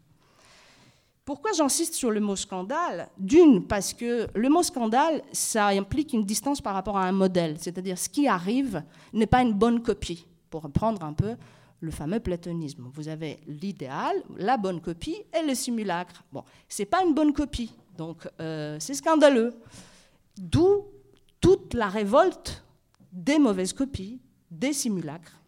Pourquoi 1.31 1.53
j'insiste 1.53 1.93
sur 1.93 2.11
le 2.11 2.19
mot 2.19 2.35
scandale? 2.35 3.07
D'une, 3.17 3.65
parce 3.65 3.93
que 3.93 4.27
le 4.35 4.49
mot 4.49 4.63
scandale, 4.63 5.21
ça 5.31 5.67
implique 5.67 6.11
une 6.11 6.25
distance 6.25 6.59
par 6.59 6.73
rapport 6.73 6.97
à 6.97 7.05
un 7.05 7.13
modèle, 7.13 7.55
c'est-à-dire 7.57 7.97
ce 7.97 8.09
qui 8.09 8.27
arrive 8.27 8.83
n'est 9.13 9.27
pas 9.27 9.41
une 9.41 9.53
bonne 9.53 9.81
copie, 9.81 10.27
pour 10.49 10.63
reprendre 10.63 11.05
un 11.05 11.13
peu 11.13 11.37
le 11.79 11.89
fameux 11.89 12.19
platonisme. 12.19 12.91
Vous 12.93 13.07
avez 13.07 13.39
l'idéal, 13.47 14.13
la 14.35 14.57
bonne 14.57 14.81
copie 14.81 15.23
et 15.33 15.47
le 15.47 15.55
simulacre. 15.55 16.21
Bon, 16.33 16.43
c'est 16.67 16.83
pas 16.83 17.01
une 17.01 17.13
bonne 17.13 17.31
copie, 17.31 17.71
donc 17.97 18.27
euh, 18.41 18.75
c'est 18.81 18.95
scandaleux. 18.95 19.53
D'où 20.37 20.83
toute 21.39 21.73
la 21.73 21.87
révolte 21.87 22.61
des 23.09 23.39
mauvaises 23.39 23.71
copies, 23.71 24.19
des 24.51 24.73
simulacres, 24.73 25.39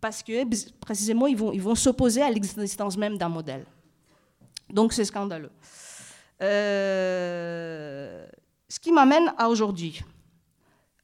parce 0.00 0.20
que 0.24 0.44
précisément 0.80 1.28
ils 1.28 1.36
vont, 1.36 1.52
ils 1.52 1.62
vont 1.62 1.76
s'opposer 1.76 2.22
à 2.22 2.30
l'existence 2.32 2.96
même 2.96 3.16
d'un 3.16 3.28
modèle. 3.28 3.64
Donc 4.70 4.92
c'est 4.92 5.04
scandaleux. 5.04 5.50
Euh, 6.42 8.26
ce 8.68 8.78
qui 8.78 8.92
m'amène 8.92 9.32
à 9.38 9.48
aujourd'hui, 9.48 10.02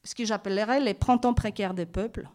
ce 0.03 0.15
que 0.15 0.23
j'appellerais 0.23 0.79
les 0.79 0.93
printemps 0.93 1.33
précaires 1.33 1.73
des 1.73 1.85
peuples, 1.85 2.29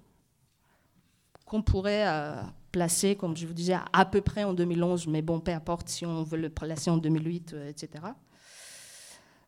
qu'on 1.46 1.62
pourrait 1.62 2.06
euh, 2.06 2.42
placer, 2.72 3.16
comme 3.16 3.36
je 3.36 3.46
vous 3.46 3.54
disais, 3.54 3.76
à 3.92 4.04
peu 4.04 4.20
près 4.20 4.44
en 4.44 4.54
2011, 4.54 5.06
mais 5.06 5.22
bon, 5.22 5.40
peu 5.40 5.52
importe 5.52 5.88
si 5.88 6.06
on 6.06 6.22
veut 6.22 6.38
le 6.38 6.50
placer 6.50 6.90
en 6.90 6.96
2008, 6.96 7.56
etc. 7.68 8.04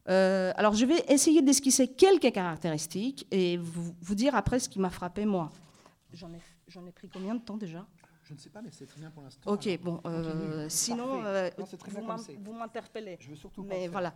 Euh, 0.09 0.53
alors 0.57 0.75
je 0.75 0.85
vais 0.85 1.05
essayer 1.09 1.43
d'esquisser 1.43 1.87
quelques 1.87 2.33
caractéristiques 2.33 3.27
et 3.31 3.57
vous, 3.57 4.15
dire 4.15 4.35
après 4.35 4.59
ce 4.59 4.69
qui 4.69 4.81
m'a 4.81 4.91
frappé 4.91 5.25
moi. 5.25 5.51
J'en 6.13 6.33
ai 6.87 6.93
pris 6.93 7.09
combien 7.09 7.35
de 7.35 7.41
temps 7.41 7.57
déjà? 7.57 7.87
Je 8.25 8.35
ne 8.35 8.39
sais 8.39 8.51
pas, 8.51 8.63
mais 8.63 8.71
c'est 8.71 8.87
très 8.87 9.01
bien 9.01 9.11
pour 9.11 9.23
l'instant. 9.23 9.51
Ok, 9.51 9.69
bon. 9.83 10.01
Euh, 10.07 10.67
sinon, 10.69 11.25
euh, 11.25 11.51
vous 11.59 12.53
m'interpellez. 12.53 13.19
Je 13.21 13.31
veux 13.31 13.37
surtout 13.37 13.65
mais 13.65 13.89
voilà. 13.89 14.15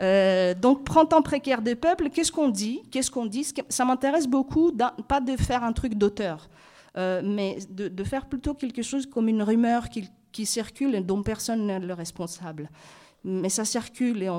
Euh, 0.00 0.54
donc, 0.54 0.84
printemps 0.84 1.22
précaire 1.22 1.60
des 1.60 1.74
peuples, 1.74 2.08
qu'est-ce 2.10 2.30
qu'on 2.30 2.48
dit? 2.48 2.82
Qu'est-ce 2.90 3.10
qu'on 3.10 3.26
dit? 3.26 3.52
Ça 3.68 3.84
m'intéresse 3.84 4.28
beaucoup, 4.28 4.72
pas 5.08 5.20
de 5.20 5.36
faire 5.36 5.64
un 5.64 5.72
truc 5.72 5.94
d'auteur, 5.94 6.48
mais 6.96 7.58
de, 7.68 8.04
faire 8.04 8.26
plutôt 8.26 8.54
quelque 8.54 8.82
chose 8.82 9.06
comme 9.06 9.28
une 9.28 9.42
rumeur 9.42 9.88
qui, 9.88 10.08
qui 10.30 10.46
circule 10.46 10.94
et 10.94 11.00
dont 11.00 11.22
personne 11.22 11.66
n'est 11.66 11.80
le 11.80 11.94
responsable 11.94 12.70
mais 13.24 13.48
ça 13.48 13.64
circule 13.64 14.22
et 14.22 14.30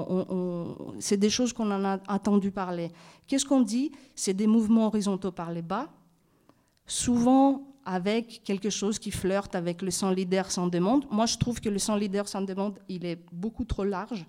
c'est 1.00 1.18
des 1.18 1.30
choses 1.30 1.52
qu'on 1.52 1.70
en 1.70 1.84
a 1.84 2.00
entendu 2.08 2.50
parler. 2.50 2.92
Qu'est-ce 3.28 3.46
qu'on 3.46 3.60
dit? 3.60 3.92
C'est 4.16 4.34
des 4.34 4.48
mouvements 4.48 4.88
horizontaux 4.88 5.34
par 5.34 5.52
les 5.52 5.62
bas, 5.62 5.90
souvent 6.88 7.69
avec 7.86 8.42
quelque 8.44 8.70
chose 8.70 9.00
qui 9.00 9.12
flirte 9.12 9.56
avec 9.56 9.82
le 9.82 9.92
sans 9.92 10.12
leader 10.12 10.52
sans 10.52 10.68
demande. 10.68 11.06
Moi, 11.10 11.26
je 11.26 11.38
trouve 11.38 11.60
que 11.62 11.70
le 11.70 11.80
sans 11.80 11.96
leader 11.96 12.28
sans 12.28 12.42
demande, 12.42 12.80
il 12.88 13.06
est 13.06 13.20
beaucoup 13.32 13.66
trop 13.66 13.84
large. 13.84 14.26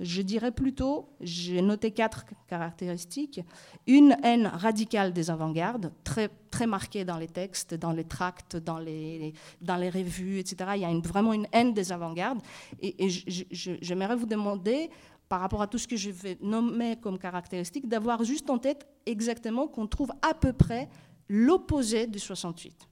Je 0.00 0.22
dirais 0.22 0.50
plutôt, 0.50 1.08
j'ai 1.20 1.62
noté 1.62 1.92
quatre 1.92 2.24
caractéristiques. 2.48 3.40
Une 3.86 4.16
haine 4.24 4.48
radicale 4.48 5.12
des 5.12 5.30
avant-gardes, 5.30 5.92
très, 6.02 6.30
très 6.50 6.66
marquée 6.66 7.04
dans 7.04 7.16
les 7.16 7.28
textes, 7.28 7.74
dans 7.74 7.92
les 7.92 8.02
tracts, 8.02 8.56
dans 8.56 8.78
les, 8.78 9.34
dans 9.60 9.76
les 9.76 9.90
revues, 9.90 10.40
etc. 10.40 10.72
Il 10.74 10.80
y 10.80 10.84
a 10.84 10.92
vraiment 10.98 11.32
une 11.32 11.46
haine 11.52 11.74
des 11.74 11.92
avant-gardes. 11.92 12.40
Et, 12.82 13.08
j'aimerais 13.08 14.16
vous 14.16 14.26
demander, 14.26 14.90
par 15.28 15.40
rapport 15.40 15.62
à 15.62 15.68
tout 15.68 15.78
ce 15.78 15.86
que 15.86 15.96
je 15.96 16.10
vais 16.10 16.38
nommer 16.40 16.96
comme 16.96 17.16
caractéristique, 17.16 17.88
d'avoir 17.88 18.24
juste 18.24 18.50
en 18.50 18.58
tête 18.58 18.88
exactement 19.06 19.68
qu'on 19.68 19.86
trouve 19.86 20.10
à 20.28 20.34
peu 20.34 20.52
près 20.52 20.88
l'opposé 21.28 22.06
du 22.06 22.18
68 22.18 22.88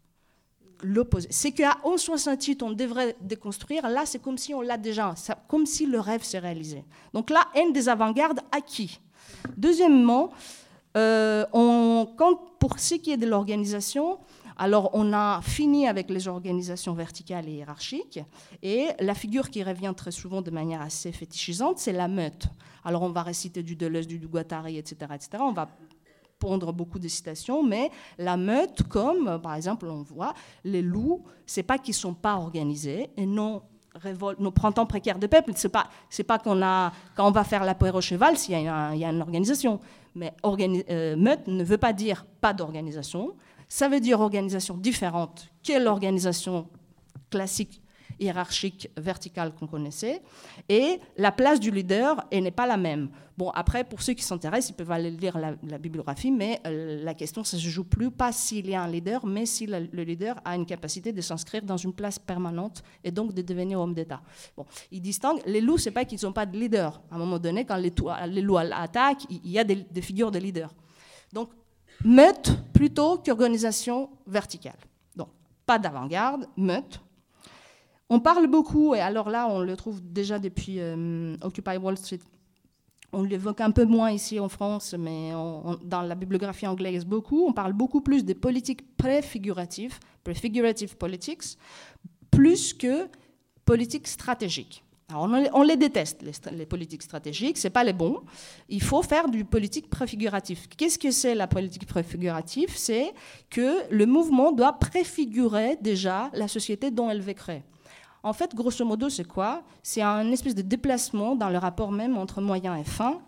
l'opposé. 0.83 1.29
C'est 1.31 1.53
qu'à 1.53 1.79
1168, 1.85 2.62
on 2.62 2.73
devrait 2.73 3.17
déconstruire. 3.21 3.89
Là, 3.89 4.05
c'est 4.05 4.21
comme 4.21 4.37
si 4.37 4.53
on 4.53 4.61
l'a 4.61 4.77
déjà, 4.77 5.15
comme 5.49 5.67
si 5.67 5.87
le 5.87 6.01
rêve 6.01 6.23
s'est 6.23 6.39
réalisé. 6.39 6.85
Donc 7.15 7.31
là, 7.31 7.47
haine 7.55 7.73
des 7.73 7.89
avant-gardes 7.89 8.41
à 8.51 8.61
qui 8.61 9.01
Deuxièmement, 9.57 10.31
euh, 10.97 11.45
on, 11.53 12.09
pour 12.59 12.79
ce 12.79 12.97
qui 12.97 13.12
est 13.12 13.17
de 13.17 13.27
l'organisation, 13.27 14.19
alors 14.59 14.91
on 14.93 15.12
a 15.12 15.41
fini 15.43 15.89
avec 15.89 16.11
les 16.11 16.29
organisations 16.29 16.95
verticales 16.95 17.49
et 17.49 17.53
hiérarchiques, 17.53 18.21
et 18.62 18.89
la 19.01 19.15
figure 19.15 19.51
qui 19.51 19.62
revient 19.62 19.95
très 19.97 20.11
souvent 20.11 20.43
de 20.43 20.51
manière 20.51 20.83
assez 20.83 21.12
fétichisante, 21.12 21.79
c'est 21.79 21.93
la 21.93 22.09
meute. 22.09 22.47
Alors 22.85 23.03
on 23.03 23.11
va 23.11 23.23
réciter 23.23 23.62
du 23.62 23.77
Deleuze, 23.77 24.07
du 24.07 24.19
Guattari, 24.19 24.77
etc., 24.77 24.97
etc. 25.15 25.29
On 25.41 25.53
va 25.53 25.69
pondre 26.43 26.73
beaucoup 26.73 26.99
de 26.99 27.07
citations, 27.07 27.63
mais 27.63 27.89
la 28.19 28.37
meute, 28.37 28.83
comme 28.89 29.41
par 29.41 29.55
exemple 29.55 29.87
on 29.87 30.03
voit, 30.03 30.35
les 30.65 30.83
loups, 30.83 31.23
c'est 31.47 31.63
pas 31.63 31.79
qu'ils 31.79 31.95
sont 31.95 32.15
pas 32.15 32.35
organisés 32.35 33.11
et 33.17 33.27
non 33.27 33.63
nos 34.39 34.51
printemps 34.51 34.87
précaires 34.87 35.19
de 35.19 35.27
peuple, 35.27 35.53
c'est 35.55 35.69
pas 35.69 35.87
c'est 36.09 36.25
pas 36.25 36.39
qu'on 36.39 36.63
a 36.63 36.93
quand 37.15 37.29
on 37.29 37.31
va 37.31 37.45
faire 37.45 37.63
la 37.63 37.77
au 37.95 38.01
cheval 38.01 38.39
s'il 38.39 38.59
y, 38.59 38.67
a 38.67 39.11
une 39.11 39.21
organisation, 39.21 39.81
mais 40.15 40.33
euh, 40.45 41.15
meute 41.17 41.47
ne 41.47 41.63
veut 41.63 41.79
pas 41.79 41.93
dire 41.93 42.25
pas 42.41 42.55
d'organisation, 42.55 43.35
ça 43.69 43.89
veut 43.89 44.01
dire 44.01 44.21
organisation 44.21 44.77
différente 44.79 45.49
que 45.63 45.79
l'organisation 45.79 46.67
classique 47.31 47.82
hiérarchique 48.23 48.88
verticale 48.97 49.52
qu'on 49.55 49.67
connaissait, 49.67 50.23
et 50.69 51.00
la 51.17 51.33
place 51.33 51.61
du 51.61 51.71
leader 51.71 52.25
n'est 52.33 52.50
pas 52.50 52.67
la 52.67 52.76
même. 52.76 53.11
Bon, 53.37 53.50
après, 53.50 53.83
pour 53.83 54.02
ceux 54.02 54.12
qui 54.12 54.23
s'intéressent, 54.23 54.71
ils 54.71 54.75
peuvent 54.75 54.91
aller 54.91 55.11
lire 55.11 55.38
la, 55.38 55.79
bibliographie, 55.79 56.31
mais 56.31 56.61
euh, 56.67 57.02
la 57.02 57.14
question, 57.14 57.43
ça 57.45 57.57
ne 57.57 57.62
se 57.62 57.69
joue 57.69 57.85
plus 57.85 58.11
pas 58.11 58.31
s'il 58.31 58.69
y 58.69 58.75
a 58.75 58.83
un 58.83 58.88
leader, 58.88 59.25
mais 59.26 59.47
si 59.47 59.67
le, 59.67 59.79
leader 60.02 60.37
a 60.45 60.55
une 60.55 60.67
capacité 60.67 61.12
de 61.12 61.21
s'inscrire 61.21 61.62
dans 61.62 61.76
une 61.76 61.93
place 61.93 62.19
permanente 62.19 62.83
et 63.02 63.11
donc 63.11 63.33
de 63.33 63.43
devenir 63.43 63.81
homme 63.81 63.95
d'État. 63.95 64.21
Bon, 64.57 64.67
ils 64.91 65.00
distinguent, 65.00 65.41
les 65.47 65.61
loups, 65.61 65.79
c'est 65.79 65.91
pas 65.91 66.05
qu'ils 66.05 66.21
n'ont 66.23 66.33
pas 66.33 66.47
de 66.47 66.57
leader. 66.57 67.00
À 67.11 67.14
un 67.14 67.19
moment 67.19 67.38
donné, 67.38 67.64
quand 67.64 67.76
les, 67.76 67.91
loups 68.43 68.59
attaquent, 68.59 69.25
il 69.31 69.50
y 69.50 69.59
a 69.59 69.64
des, 69.64 69.76
des 69.76 70.02
figures 70.02 70.31
de 70.31 70.38
leader. 70.38 70.75
Donc, 71.33 71.49
meute 72.05 72.52
plutôt 72.73 73.19
qu'organisation 73.19 74.11
verticale. 74.26 74.79
Donc, 75.17 75.29
pas 75.64 75.79
d'avant-garde, 75.79 76.47
meute, 76.57 77.00
on 78.12 78.21
parle 78.21 78.47
beaucoup, 78.47 78.95
et 78.95 79.00
alors 79.00 79.31
là, 79.31 79.49
on 79.49 79.61
le 79.61 79.75
trouve 79.75 80.00
déjà 80.02 80.38
depuis 80.38 80.81
euh, 80.81 81.35
Occupy 81.40 81.78
Wall 81.78 81.97
Street. 81.97 82.21
On 83.14 83.23
l'évoque 83.23 83.62
un 83.62 83.71
peu 83.71 83.87
moins 83.87 84.11
ici 84.11 84.38
en 84.38 84.49
France, 84.49 84.95
mais 84.99 85.33
dans 85.85 86.02
la 86.02 86.14
bibliographie 86.14 86.66
anglaise 86.66 87.04
beaucoup. 87.04 87.47
On 87.47 87.52
parle 87.52 87.73
beaucoup 87.75 88.00
plus 88.00 88.25
des 88.25 88.35
politiques 88.35 88.97
préfiguratives, 88.97 89.99
prefigurative 90.25 90.97
politics, 90.97 91.59
plus 92.31 92.73
que 92.73 93.09
politiques 93.64 94.09
stratégiques. 94.09 94.83
On, 95.14 95.62
les 95.62 95.76
déteste, 95.76 96.23
les, 96.52 96.66
politiques 96.66 97.02
stratégiques, 97.02 97.59
ce 97.59 97.69
pas 97.69 97.85
les 97.85 97.92
bons. 97.92 98.21
Il 98.69 98.83
faut 98.83 99.02
faire 99.02 99.28
du 99.28 99.45
politique 99.45 99.90
préfiguratif. 99.90 100.69
Qu'est-ce 100.76 100.99
que 100.99 101.11
c'est 101.11 101.35
la 101.35 101.47
politique 101.47 101.87
préfigurative? 101.87 102.71
C'est 102.76 103.12
que 103.50 103.90
le 103.90 104.07
mouvement 104.07 104.52
doit 104.52 104.73
préfigurer 104.75 105.76
déjà 105.81 106.31
la 106.33 106.49
société 106.49 106.90
dont 106.90 107.11
elle 107.11 107.21
veut 107.21 107.35
créer. 107.35 107.62
En 108.23 108.33
fait, 108.33 108.55
grosso 108.55 108.85
modo, 108.85 109.09
c'est 109.09 109.26
quoi? 109.26 109.62
C'est 109.83 110.02
un 110.02 110.31
espèce 110.31 110.55
de 110.55 110.62
déplacement 110.62 111.35
dans 111.35 111.49
le 111.49 111.59
rapport 111.59 111.91
même 111.91 112.17
entre 112.17 112.41
moyen 112.41 112.76
et 112.76 112.85
fin. 112.85 113.21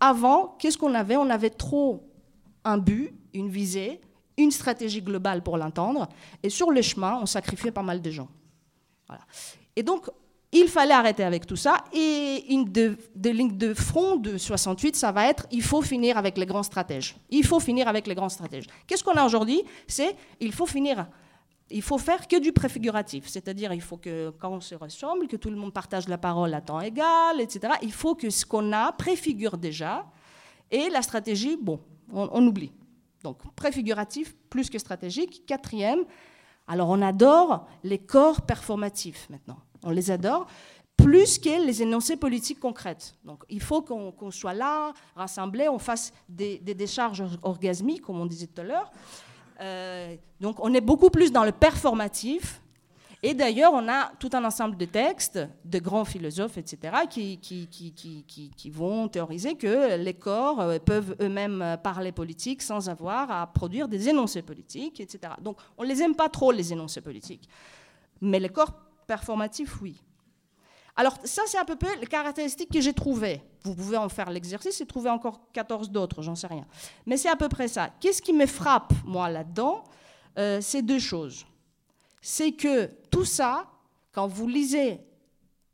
Avant, 0.00 0.56
qu'est-ce 0.58 0.78
qu'on 0.78 0.94
avait? 0.94 1.16
On 1.16 1.28
avait 1.30 1.50
trop 1.50 2.08
un 2.64 2.78
but, 2.78 3.12
une 3.34 3.48
visée, 3.48 4.00
une 4.36 4.50
stratégie 4.50 5.02
globale 5.02 5.42
pour 5.42 5.56
l'entendre, 5.58 6.08
et 6.42 6.50
sur 6.50 6.70
le 6.70 6.82
chemin, 6.82 7.18
on 7.20 7.26
sacrifiait 7.26 7.72
pas 7.72 7.82
mal 7.82 8.00
de 8.00 8.10
gens. 8.10 8.28
Et 9.74 9.82
donc, 9.82 10.08
il 10.52 10.68
fallait 10.68 10.94
arrêter 10.94 11.24
avec 11.24 11.46
tout 11.46 11.56
ça. 11.56 11.84
Et 11.92 12.52
une 12.52 12.64
des 12.64 13.32
lignes 13.32 13.56
de 13.56 13.74
front 13.74 14.16
de 14.16 14.38
68, 14.38 14.96
ça 14.96 15.12
va 15.12 15.28
être 15.28 15.46
il 15.50 15.62
faut 15.62 15.82
finir 15.82 16.16
avec 16.16 16.38
les 16.38 16.46
grands 16.46 16.62
stratèges. 16.62 17.16
Il 17.30 17.44
faut 17.44 17.60
finir 17.60 17.88
avec 17.88 18.06
les 18.06 18.14
grands 18.14 18.28
stratèges. 18.28 18.66
Qu'est-ce 18.86 19.02
qu'on 19.02 19.16
a 19.16 19.24
aujourd'hui? 19.24 19.62
C'est 19.86 20.16
il 20.40 20.52
faut 20.52 20.66
finir 20.66 21.06
il 21.70 21.82
faut 21.82 21.98
faire 21.98 22.26
que 22.28 22.38
du 22.40 22.52
préfiguratif, 22.52 23.28
c'est-à-dire 23.28 23.72
il 23.72 23.82
faut 23.82 23.96
que 23.96 24.30
quand 24.38 24.50
on 24.50 24.60
se 24.60 24.74
ressemble, 24.74 25.28
que 25.28 25.36
tout 25.36 25.50
le 25.50 25.56
monde 25.56 25.72
partage 25.72 26.08
la 26.08 26.18
parole 26.18 26.54
à 26.54 26.60
temps 26.60 26.80
égal, 26.80 27.40
etc. 27.40 27.74
Il 27.82 27.92
faut 27.92 28.14
que 28.14 28.30
ce 28.30 28.46
qu'on 28.46 28.72
a 28.72 28.92
préfigure 28.92 29.58
déjà, 29.58 30.06
et 30.70 30.88
la 30.90 31.02
stratégie, 31.02 31.56
bon, 31.60 31.80
on, 32.12 32.46
oublie. 32.46 32.72
Donc 33.22 33.38
préfiguratif 33.54 34.34
plus 34.48 34.70
que 34.70 34.78
stratégique. 34.78 35.44
Quatrième, 35.46 36.00
alors 36.66 36.88
on 36.88 37.02
adore 37.02 37.66
les 37.82 37.98
corps 37.98 38.42
performatifs 38.42 39.28
maintenant, 39.30 39.58
on 39.82 39.90
les 39.90 40.10
adore 40.10 40.46
plus 40.96 41.38
que 41.38 41.64
les 41.64 41.82
énoncés 41.82 42.16
politiques 42.16 42.58
concrètes. 42.58 43.14
Donc 43.24 43.44
il 43.48 43.60
faut 43.60 43.82
qu'on 43.82 44.30
soit 44.30 44.54
là, 44.54 44.92
rassemblés, 45.14 45.68
on 45.68 45.78
fasse 45.78 46.12
des, 46.28 46.58
des 46.58 46.74
décharges 46.74 47.24
orgasmiques, 47.42 48.02
comme 48.02 48.20
on 48.20 48.26
disait 48.26 48.48
tout 48.48 48.60
à 48.62 48.64
l'heure. 48.64 48.90
Euh, 49.60 50.16
donc 50.40 50.56
on 50.60 50.72
est 50.74 50.80
beaucoup 50.80 51.10
plus 51.10 51.32
dans 51.32 51.44
le 51.44 51.52
performatif. 51.52 52.60
Et 53.24 53.34
d'ailleurs, 53.34 53.72
on 53.74 53.88
a 53.88 54.12
tout 54.20 54.30
un 54.32 54.44
ensemble 54.44 54.76
de 54.76 54.84
textes 54.84 55.40
de 55.64 55.78
grands 55.80 56.04
philosophes, 56.04 56.56
etc., 56.56 56.98
qui, 57.10 57.38
qui, 57.38 57.66
qui, 57.66 58.22
qui 58.56 58.70
vont 58.70 59.08
théoriser 59.08 59.56
que 59.56 59.96
les 59.96 60.14
corps 60.14 60.60
euh, 60.60 60.78
peuvent 60.78 61.16
eux-mêmes 61.20 61.78
parler 61.82 62.12
politique 62.12 62.62
sans 62.62 62.88
avoir 62.88 63.28
à 63.32 63.46
produire 63.48 63.88
des 63.88 64.08
énoncés 64.08 64.42
politiques, 64.42 65.00
etc. 65.00 65.32
Donc 65.42 65.58
on 65.76 65.82
ne 65.82 65.88
les 65.88 66.00
aime 66.00 66.14
pas 66.14 66.28
trop, 66.28 66.52
les 66.52 66.72
énoncés 66.72 67.00
politiques. 67.00 67.48
Mais 68.20 68.38
les 68.38 68.50
corps 68.50 68.72
performatifs, 69.08 69.80
oui. 69.82 70.00
Alors 70.98 71.16
ça, 71.22 71.42
c'est 71.46 71.58
à 71.58 71.64
peu 71.64 71.76
près 71.76 71.94
les 71.96 72.08
caractéristiques 72.08 72.72
que 72.72 72.80
j'ai 72.80 72.92
trouvées. 72.92 73.40
Vous 73.62 73.72
pouvez 73.72 73.96
en 73.96 74.08
faire 74.08 74.30
l'exercice 74.30 74.80
et 74.80 74.84
trouver 74.84 75.10
encore 75.10 75.40
14 75.52 75.92
d'autres, 75.92 76.22
j'en 76.22 76.34
sais 76.34 76.48
rien. 76.48 76.66
Mais 77.06 77.16
c'est 77.16 77.28
à 77.28 77.36
peu 77.36 77.48
près 77.48 77.68
ça. 77.68 77.90
Qu'est-ce 78.00 78.20
qui 78.20 78.32
me 78.32 78.46
frappe, 78.46 78.92
moi, 79.04 79.30
là-dedans 79.30 79.84
euh, 80.38 80.60
C'est 80.60 80.82
deux 80.82 80.98
choses. 80.98 81.46
C'est 82.20 82.50
que 82.50 82.86
tout 83.12 83.24
ça, 83.24 83.70
quand 84.10 84.26
vous 84.26 84.48
lisez 84.48 84.98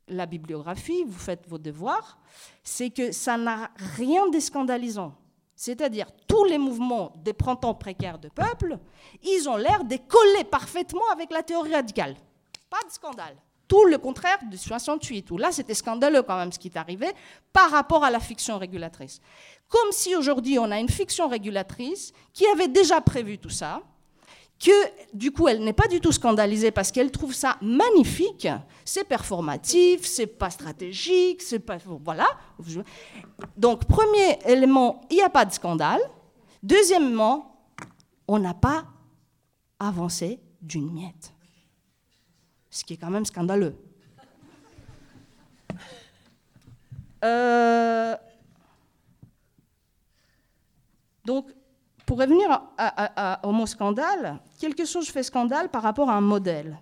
la 0.09 0.27
bibliographie, 0.27 1.03
vous 1.07 1.17
faites 1.17 1.49
vos 1.49 1.57
devoirs, 1.57 2.19
c'est 2.61 2.91
que 2.91 3.11
ça 3.11 3.35
n'a 3.35 3.71
rien 3.97 4.29
de 4.29 4.39
scandalisant. 4.39 5.15
C'est-à-dire, 5.55 6.05
tous 6.27 6.43
les 6.43 6.59
mouvements 6.59 7.13
des 7.17 7.33
printemps 7.33 7.73
précaires 7.73 8.19
de 8.19 8.29
peuple, 8.29 8.77
ils 9.23 9.49
ont 9.49 9.57
l'air 9.57 9.85
de 9.85 9.97
coller 9.97 10.43
parfaitement 10.43 11.09
avec 11.11 11.31
la 11.31 11.41
théorie 11.41 11.73
radicale. 11.73 12.15
Pas 12.69 12.85
de 12.87 12.91
scandale. 12.91 13.35
Tout 13.67 13.85
le 13.85 13.97
contraire 13.97 14.37
de 14.49 14.55
68, 14.57 15.31
où 15.31 15.37
là 15.37 15.51
c'était 15.51 15.73
scandaleux 15.73 16.21
quand 16.21 16.37
même 16.37 16.51
ce 16.51 16.59
qui 16.59 16.67
est 16.67 16.77
arrivé 16.77 17.07
par 17.51 17.71
rapport 17.71 18.03
à 18.03 18.11
la 18.11 18.19
fiction 18.19 18.57
régulatrice. 18.57 19.19
Comme 19.67 19.91
si 19.91 20.15
aujourd'hui 20.15 20.59
on 20.59 20.69
a 20.69 20.79
une 20.79 20.89
fiction 20.89 21.27
régulatrice 21.27 22.13
qui 22.33 22.45
avait 22.47 22.67
déjà 22.67 23.01
prévu 23.01 23.37
tout 23.39 23.49
ça, 23.49 23.81
que 24.59 24.71
du 25.13 25.31
coup 25.31 25.47
elle 25.47 25.63
n'est 25.63 25.73
pas 25.73 25.87
du 25.87 25.99
tout 25.99 26.11
scandalisée 26.11 26.71
parce 26.71 26.91
qu'elle 26.91 27.11
trouve 27.11 27.33
ça 27.33 27.57
magnifique, 27.61 28.47
c'est 28.85 29.03
performatif, 29.03 30.05
c'est 30.05 30.27
pas 30.27 30.49
stratégique, 30.49 31.41
c'est 31.41 31.59
pas 31.59 31.77
voilà. 32.03 32.27
Donc 33.57 33.85
premier 33.85 34.39
élément, 34.45 35.01
il 35.09 35.17
n'y 35.17 35.23
a 35.23 35.29
pas 35.29 35.45
de 35.45 35.51
scandale. 35.51 36.01
Deuxièmement, 36.63 37.67
on 38.27 38.39
n'a 38.39 38.53
pas 38.53 38.85
avancé 39.79 40.39
d'une 40.61 40.91
miette 40.91 41.34
ce 42.75 42.83
qui 42.83 42.93
est 42.93 42.97
quand 42.97 43.09
même 43.09 43.25
scandaleux. 43.25 43.73
Euh, 47.23 48.15
donc, 51.23 51.47
pour 52.05 52.19
revenir 52.19 52.61
au 53.43 53.51
mot 53.53 53.65
scandale, 53.65 54.39
quelque 54.59 54.85
chose 54.85 55.07
fait 55.07 55.23
scandale 55.23 55.69
par 55.69 55.83
rapport 55.83 56.09
à 56.09 56.15
un 56.15 56.21
modèle. 56.21 56.77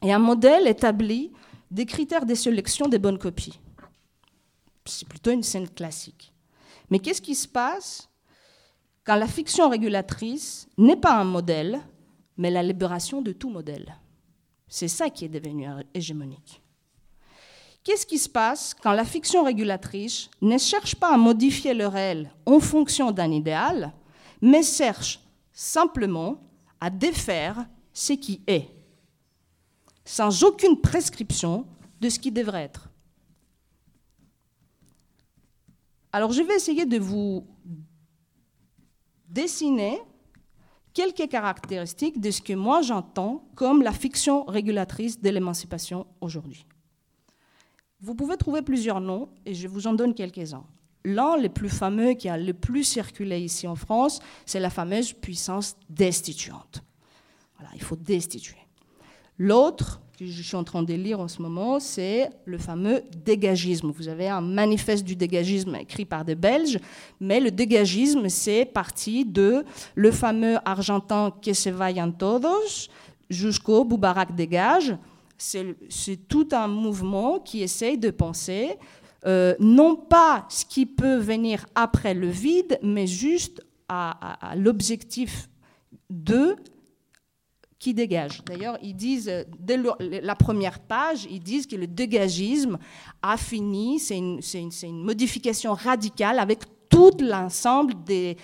Et 0.00 0.12
un 0.12 0.20
modèle 0.20 0.68
établit 0.68 1.32
des 1.70 1.86
critères 1.86 2.24
de 2.24 2.34
sélection 2.34 2.86
des 2.86 3.00
bonnes 3.00 3.18
copies. 3.18 3.58
C'est 4.84 5.08
plutôt 5.08 5.32
une 5.32 5.42
scène 5.42 5.68
classique. 5.68 6.32
Mais 6.88 7.00
qu'est-ce 7.00 7.22
qui 7.22 7.34
se 7.34 7.48
passe 7.48 8.08
quand 9.02 9.16
la 9.16 9.26
fiction 9.26 9.68
régulatrice 9.68 10.68
n'est 10.78 10.96
pas 10.96 11.16
un 11.16 11.24
modèle, 11.24 11.80
mais 12.36 12.50
la 12.50 12.62
libération 12.62 13.22
de 13.22 13.32
tout 13.32 13.50
modèle? 13.50 13.96
C'est 14.74 14.88
ça 14.88 15.08
qui 15.08 15.24
est 15.24 15.28
devenu 15.28 15.68
hégémonique. 15.94 16.60
Qu'est-ce 17.84 18.04
qui 18.04 18.18
se 18.18 18.28
passe 18.28 18.74
quand 18.74 18.90
la 18.90 19.04
fiction 19.04 19.44
régulatrice 19.44 20.28
ne 20.42 20.58
cherche 20.58 20.96
pas 20.96 21.14
à 21.14 21.16
modifier 21.16 21.74
le 21.74 21.86
réel 21.86 22.32
en 22.44 22.58
fonction 22.58 23.12
d'un 23.12 23.30
idéal, 23.30 23.92
mais 24.42 24.64
cherche 24.64 25.20
simplement 25.52 26.40
à 26.80 26.90
défaire 26.90 27.68
ce 27.92 28.14
qui 28.14 28.40
est, 28.48 28.68
sans 30.04 30.42
aucune 30.42 30.80
prescription 30.80 31.68
de 32.00 32.08
ce 32.08 32.18
qui 32.18 32.32
devrait 32.32 32.64
être? 32.64 32.88
Alors 36.10 36.32
je 36.32 36.42
vais 36.42 36.56
essayer 36.56 36.84
de 36.84 36.98
vous 36.98 37.46
dessiner 39.28 40.00
quelques 40.94 41.28
caractéristiques 41.28 42.20
de 42.20 42.30
ce 42.30 42.40
que 42.40 42.52
moi 42.52 42.80
j'entends 42.80 43.44
comme 43.54 43.82
la 43.82 43.92
fiction 43.92 44.44
régulatrice 44.44 45.20
de 45.20 45.28
l'émancipation 45.28 46.06
aujourd'hui. 46.20 46.64
Vous 48.00 48.14
pouvez 48.14 48.36
trouver 48.36 48.62
plusieurs 48.62 49.00
noms 49.00 49.28
et 49.44 49.54
je 49.54 49.68
vous 49.68 49.86
en 49.86 49.92
donne 49.92 50.14
quelques-uns. 50.14 50.64
l'un 51.06 51.36
les 51.36 51.50
plus 51.50 51.68
fameux 51.68 52.14
qui 52.14 52.30
a 52.30 52.38
le 52.38 52.54
plus 52.54 52.82
circulé 52.82 53.38
ici 53.38 53.66
en 53.66 53.74
France, 53.74 54.20
c'est 54.46 54.60
la 54.60 54.70
fameuse 54.70 55.12
puissance 55.12 55.76
destituante. 55.90 56.82
Voilà, 57.58 57.70
il 57.74 57.82
faut 57.82 57.96
destituer. 57.96 58.56
L'autre, 59.36 60.00
que 60.18 60.26
je 60.26 60.42
suis 60.42 60.56
en 60.56 60.64
train 60.64 60.82
de 60.82 60.94
lire 60.94 61.20
en 61.20 61.28
ce 61.28 61.42
moment, 61.42 61.80
c'est 61.80 62.30
le 62.44 62.58
fameux 62.58 63.02
dégagisme. 63.24 63.90
Vous 63.90 64.08
avez 64.08 64.28
un 64.28 64.40
manifeste 64.40 65.04
du 65.04 65.16
dégagisme 65.16 65.74
écrit 65.76 66.04
par 66.04 66.24
des 66.24 66.34
Belges, 66.34 66.78
mais 67.20 67.40
le 67.40 67.50
dégagisme, 67.50 68.28
c'est 68.28 68.64
parti 68.64 69.24
de 69.24 69.64
le 69.94 70.10
fameux 70.12 70.58
argentin 70.64 71.32
Que 71.42 71.52
se 71.52 71.70
vayan 71.70 72.12
todos 72.12 72.88
jusqu'au 73.28 73.84
Boubarak 73.84 74.34
dégage. 74.34 74.96
C'est 75.36 76.28
tout 76.28 76.48
un 76.52 76.68
mouvement 76.68 77.40
qui 77.40 77.62
essaye 77.62 77.98
de 77.98 78.10
penser 78.10 78.76
euh, 79.26 79.54
non 79.58 79.96
pas 79.96 80.46
ce 80.48 80.64
qui 80.64 80.86
peut 80.86 81.16
venir 81.16 81.66
après 81.74 82.14
le 82.14 82.28
vide, 82.28 82.78
mais 82.82 83.06
juste 83.06 83.64
à, 83.88 84.50
à 84.50 84.54
l'objectif 84.54 85.48
de 86.10 86.56
qui 87.84 87.92
dégage. 87.92 88.42
D'ailleurs, 88.46 88.78
ils 88.82 88.96
disent, 88.96 89.28
euh, 89.28 89.44
dès 89.58 89.78
la 90.22 90.34
première 90.34 90.78
page, 90.80 91.26
ils 91.30 91.42
disent 91.42 91.66
que 91.66 91.76
le 91.76 91.86
dégagisme 91.86 92.78
a 93.20 93.36
fini, 93.36 93.98
c'est 93.98 94.16
une, 94.16 94.40
une, 94.82 95.04
modification 95.04 95.74
radicale 95.74 96.38
avec 96.38 96.60
tout 96.88 97.12
l'ensemble 97.20 97.92
des, 98.02 98.38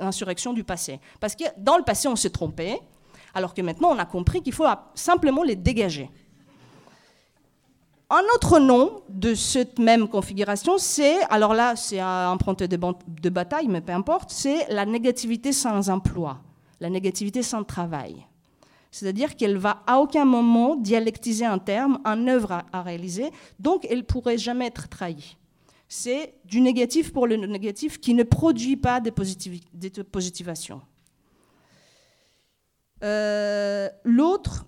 insurrections 0.00 0.54
du 0.54 0.64
passé. 0.64 0.98
Parce 1.20 1.36
que 1.36 1.44
dans 1.58 1.76
le 1.76 1.82
passé, 1.82 2.08
on 2.08 2.16
s'est 2.16 2.30
trompé, 2.30 2.80
alors 3.34 3.52
que 3.52 3.60
maintenant, 3.60 3.90
on 3.90 3.98
a 3.98 4.06
compris 4.06 4.40
qu'il 4.40 4.54
faut 4.54 4.64
simplement 4.94 5.42
les 5.42 5.56
dégager. 5.56 6.08
Un 8.08 8.24
autre 8.34 8.58
nom 8.60 9.02
de 9.10 9.34
cette 9.34 9.78
même 9.78 10.08
configuration, 10.08 10.78
c'est, 10.78 11.20
alors 11.24 11.52
là, 11.52 11.76
c'est 11.76 12.02
emprunté 12.02 12.66
de, 12.66 12.78
de 12.78 13.28
bataille, 13.28 13.68
mais 13.68 13.82
peu 13.82 13.92
importe, 13.92 14.30
c'est 14.30 14.72
la 14.72 14.86
négativité 14.86 15.52
sans 15.52 15.90
emploi 15.90 16.40
la 16.82 16.90
négativité 16.90 17.42
sans 17.42 17.62
travail. 17.64 18.26
C'est-à-dire 18.90 19.36
qu'elle 19.36 19.56
va 19.56 19.82
à 19.86 20.00
aucun 20.00 20.24
moment 20.24 20.76
dialectiser 20.76 21.46
un 21.46 21.58
terme, 21.58 22.00
un 22.04 22.26
œuvre 22.26 22.64
à, 22.72 22.82
réaliser, 22.82 23.30
donc 23.58 23.86
elle 23.88 23.98
ne 23.98 24.02
pourrait 24.02 24.36
jamais 24.36 24.66
être 24.66 24.88
trahie. 24.88 25.38
C'est 25.88 26.34
du 26.44 26.60
négatif 26.60 27.12
pour 27.12 27.26
le 27.26 27.36
négatif 27.36 28.00
qui 28.00 28.14
ne 28.14 28.24
produit 28.24 28.76
pas 28.76 29.00
de, 29.00 29.10
positivation. 29.10 30.82
Euh, 33.04 33.88
l'autre, 34.04 34.66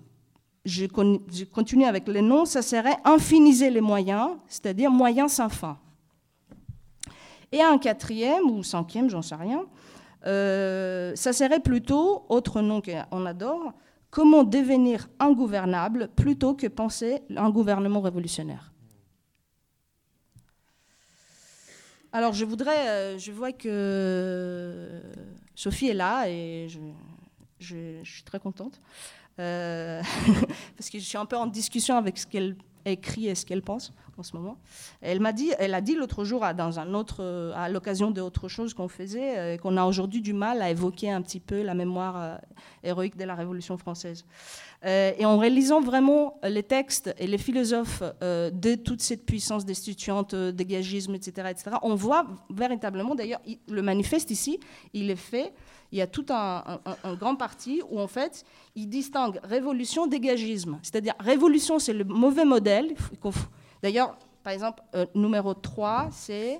je, 0.63 0.85
continue 0.85 1.85
avec 1.85 2.07
les 2.07 2.21
noms, 2.21 2.45
ça 2.45 2.61
serait 2.61 2.97
infiniser 3.03 3.69
les 3.69 3.81
moyens, 3.81 4.29
c'est-à-dire 4.47 4.89
moyens 4.89 5.33
sans 5.33 5.49
fin. 5.49 5.77
Et 7.51 7.61
un 7.61 7.77
quatrième 7.77 8.49
ou 8.49 8.63
cinquième, 8.63 9.09
j'en 9.09 9.21
sais 9.21 9.35
rien, 9.35 9.65
ça 10.25 11.33
serait 11.33 11.59
plutôt, 11.59 12.25
autre 12.29 12.61
nom 12.61 12.81
qu'on 12.81 13.25
adore, 13.25 13.73
comment 14.09 14.43
devenir 14.43 15.07
ingouvernable 15.19 16.09
plutôt 16.15 16.53
que 16.53 16.67
penser 16.67 17.21
un 17.35 17.49
gouvernement 17.49 18.01
révolutionnaire. 18.01 18.71
Alors 22.13 22.31
je 22.31 22.45
voudrais, 22.45 22.87
euh, 22.87 23.17
je 23.17 23.33
vois 23.33 23.51
que 23.51 25.01
Sophie 25.53 25.89
est 25.89 25.93
là 25.93 26.29
et 26.29 26.69
je, 27.59 28.01
suis 28.05 28.23
très 28.23 28.39
contente 28.39 28.79
euh, 29.37 30.01
parce 30.77 30.89
que 30.89 30.97
je 30.97 31.03
suis 31.03 31.17
un 31.17 31.25
peu 31.25 31.35
en 31.35 31.45
discussion 31.45 31.97
avec 31.97 32.17
ce 32.17 32.25
qu'elle 32.25 32.55
écrit 32.85 33.27
et 33.27 33.35
ce 33.35 33.45
qu'elle 33.45 33.61
pense 33.61 33.91
en 34.17 34.23
ce 34.23 34.35
moment. 34.35 34.57
Elle 35.01 35.19
m'a 35.19 35.33
dit, 35.33 35.51
elle 35.59 35.73
a 35.73 35.81
dit 35.81 35.95
l'autre 35.95 36.23
jour 36.23 36.43
à, 36.43 36.53
dans 36.53 36.79
un 36.79 36.93
autre, 36.93 37.17
euh, 37.21 37.67
l'occasion 37.67 38.11
d'autre 38.11 38.47
chose 38.47 38.73
qu'on 38.73 38.87
faisait, 38.87 39.37
euh, 39.37 39.57
qu'on 39.57 39.77
a 39.77 39.85
aujourd'hui 39.85 40.21
du 40.21 40.33
mal 40.33 40.61
à 40.61 40.69
évoquer 40.69 41.11
un 41.11 41.21
petit 41.21 41.39
peu 41.39 41.61
la 41.61 41.73
mémoire 41.73 42.15
euh, 42.17 42.37
héroïque 42.83 43.17
de 43.17 43.23
la 43.23 43.35
Révolution 43.35 43.77
française. 43.77 44.25
et 44.83 45.25
en 45.25 45.37
réalisant 45.37 45.81
vraiment 45.81 46.39
les 46.43 46.61
textes 46.61 47.13
et 47.17 47.25
les 47.27 47.39
philosophes 47.39 48.03
de 48.21 48.75
toute 48.75 49.01
cette 49.01 49.25
puissance 49.25 49.65
destituante, 49.65 50.35
dégagisme, 50.35 51.15
etc., 51.15 51.47
etc., 51.49 51.77
on 51.81 51.95
voit 51.95 52.27
véritablement, 52.51 53.15
d'ailleurs, 53.15 53.41
le 53.67 53.81
manifeste 53.81 54.29
ici, 54.29 54.59
il 54.93 55.09
est 55.09 55.15
fait 55.15 55.53
il 55.91 55.99
y 55.99 56.01
a 56.01 56.07
tout 56.07 56.25
un, 56.29 56.79
grand 57.17 57.35
parti 57.35 57.81
où 57.89 57.99
en 57.99 58.07
fait 58.07 58.43
il 58.75 58.89
distingue 58.89 59.39
révolution 59.43 60.07
dégagisme. 60.07 60.77
C'est-à-dire 60.81 61.13
révolution 61.19 61.79
c'est 61.79 61.93
le 61.93 62.03
mauvais 62.03 62.43
modèle. 62.45 62.93
D'ailleurs, 63.85 64.17
par 64.41 64.51
exemple, 64.51 64.81
euh, 64.95 65.05
numéro 65.13 65.53
3, 65.53 66.07
c'est 66.11 66.59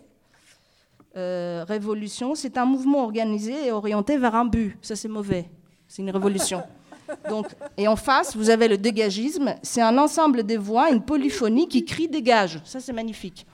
euh, 1.17 1.65
révolution. 1.67 2.35
C'est 2.35 2.55
un 2.55 2.65
mouvement 2.65 3.03
organisé 3.03 3.65
et 3.65 3.71
orienté 3.71 4.19
vers 4.19 4.35
un 4.35 4.45
but. 4.45 4.77
Ça, 4.83 4.95
c'est 4.95 5.07
mauvais. 5.07 5.49
C'est 5.87 6.03
une 6.03 6.11
révolution. 6.11 6.61
Donc, 7.29 7.47
et 7.77 7.87
en 7.87 7.95
face, 7.95 8.35
vous 8.35 8.51
avez 8.51 8.67
le 8.67 8.77
dégagisme. 8.77 9.55
C'est 9.63 9.81
un 9.81 9.97
ensemble 9.97 10.43
de 10.43 10.55
voix, 10.55 10.91
une 10.91 11.01
polyphonie 11.01 11.67
qui 11.67 11.83
crie 11.83 12.07
dégage. 12.07 12.61
Ça, 12.63 12.79
c'est 12.79 12.93
magnifique. 12.93 13.47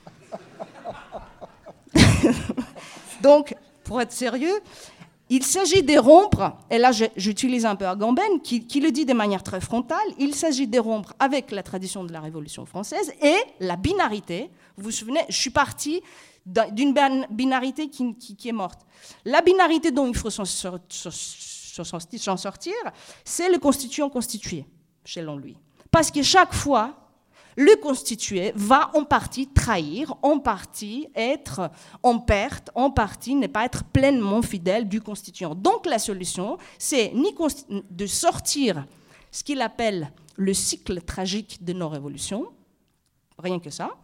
Donc, 3.22 3.54
pour 3.84 4.02
être 4.02 4.12
sérieux, 4.12 4.60
il 5.34 5.44
s'agit 5.44 5.82
de 5.82 5.98
rompre, 5.98 6.58
et 6.70 6.76
là 6.76 6.90
j'utilise 7.16 7.64
un 7.64 7.74
peu 7.74 7.86
Agamben 7.86 8.42
qui, 8.42 8.66
qui, 8.66 8.80
le 8.80 8.90
dit 8.90 9.06
de 9.06 9.14
manière 9.14 9.42
très 9.42 9.62
frontale, 9.62 9.98
il 10.18 10.34
s'agit 10.34 10.66
de 10.66 10.78
rompre 10.78 11.14
avec 11.18 11.52
la 11.52 11.62
tradition 11.62 12.04
de 12.04 12.12
la 12.12 12.20
Révolution 12.20 12.66
française 12.66 13.14
et 13.22 13.38
la 13.58 13.76
binarité. 13.76 14.50
Vous 14.76 14.84
vous 14.84 14.90
souvenez, 14.90 15.20
je 15.30 15.36
suis 15.36 15.48
partie 15.48 16.02
d'une 16.44 16.92
binarité 17.30 17.88
qui, 17.88 18.14
qui, 18.14 18.46
est 18.46 18.52
morte. 18.52 18.80
La 19.24 19.40
binarité 19.40 19.90
dont 19.90 20.06
il 20.06 20.14
faut 20.14 20.28
s'en 20.28 20.44
sortir, 20.44 21.10
c'est 23.24 23.50
le 23.50 23.58
constituant 23.58 24.10
constitué, 24.10 24.66
selon 25.02 25.38
lui. 25.38 25.56
Parce 25.90 26.10
que 26.10 26.22
chaque 26.22 26.52
fois, 26.52 27.01
le 27.56 27.80
constitué 27.80 28.52
va 28.54 28.90
en 28.94 29.04
partie 29.04 29.48
trahir, 29.48 30.14
en 30.22 30.38
partie 30.38 31.08
être 31.14 31.70
en 32.02 32.18
perte, 32.18 32.70
en 32.74 32.90
partie 32.90 33.34
ne 33.34 33.46
pas 33.46 33.64
être 33.64 33.84
pleinement 33.84 34.42
fidèle 34.42 34.88
du 34.88 35.00
constituant. 35.00 35.54
Donc 35.54 35.86
la 35.86 35.98
solution, 35.98 36.58
c'est 36.78 37.12
de 37.90 38.06
sortir 38.06 38.86
ce 39.30 39.44
qu'il 39.44 39.60
appelle 39.60 40.12
le 40.36 40.54
cycle 40.54 41.02
tragique 41.02 41.62
de 41.64 41.72
nos 41.72 41.88
révolutions, 41.88 42.46
rien 43.38 43.58
que 43.58 43.70
ça. 43.70 43.96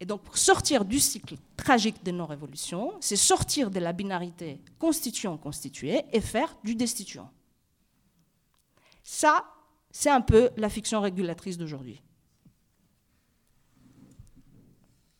Et 0.00 0.04
donc 0.04 0.22
sortir 0.34 0.84
du 0.84 0.98
cycle 0.98 1.36
tragique 1.56 2.02
de 2.02 2.10
nos 2.10 2.26
révolutions, 2.26 2.94
c'est 3.00 3.16
sortir 3.16 3.70
de 3.70 3.78
la 3.78 3.92
binarité 3.92 4.60
constituant-constitué 4.78 6.02
et 6.12 6.20
faire 6.20 6.56
du 6.64 6.74
destituant. 6.74 7.30
Ça, 9.04 9.44
c'est 9.92 10.10
un 10.10 10.22
peu 10.22 10.50
la 10.56 10.68
fiction 10.68 11.00
régulatrice 11.00 11.58
d'aujourd'hui. 11.58 12.02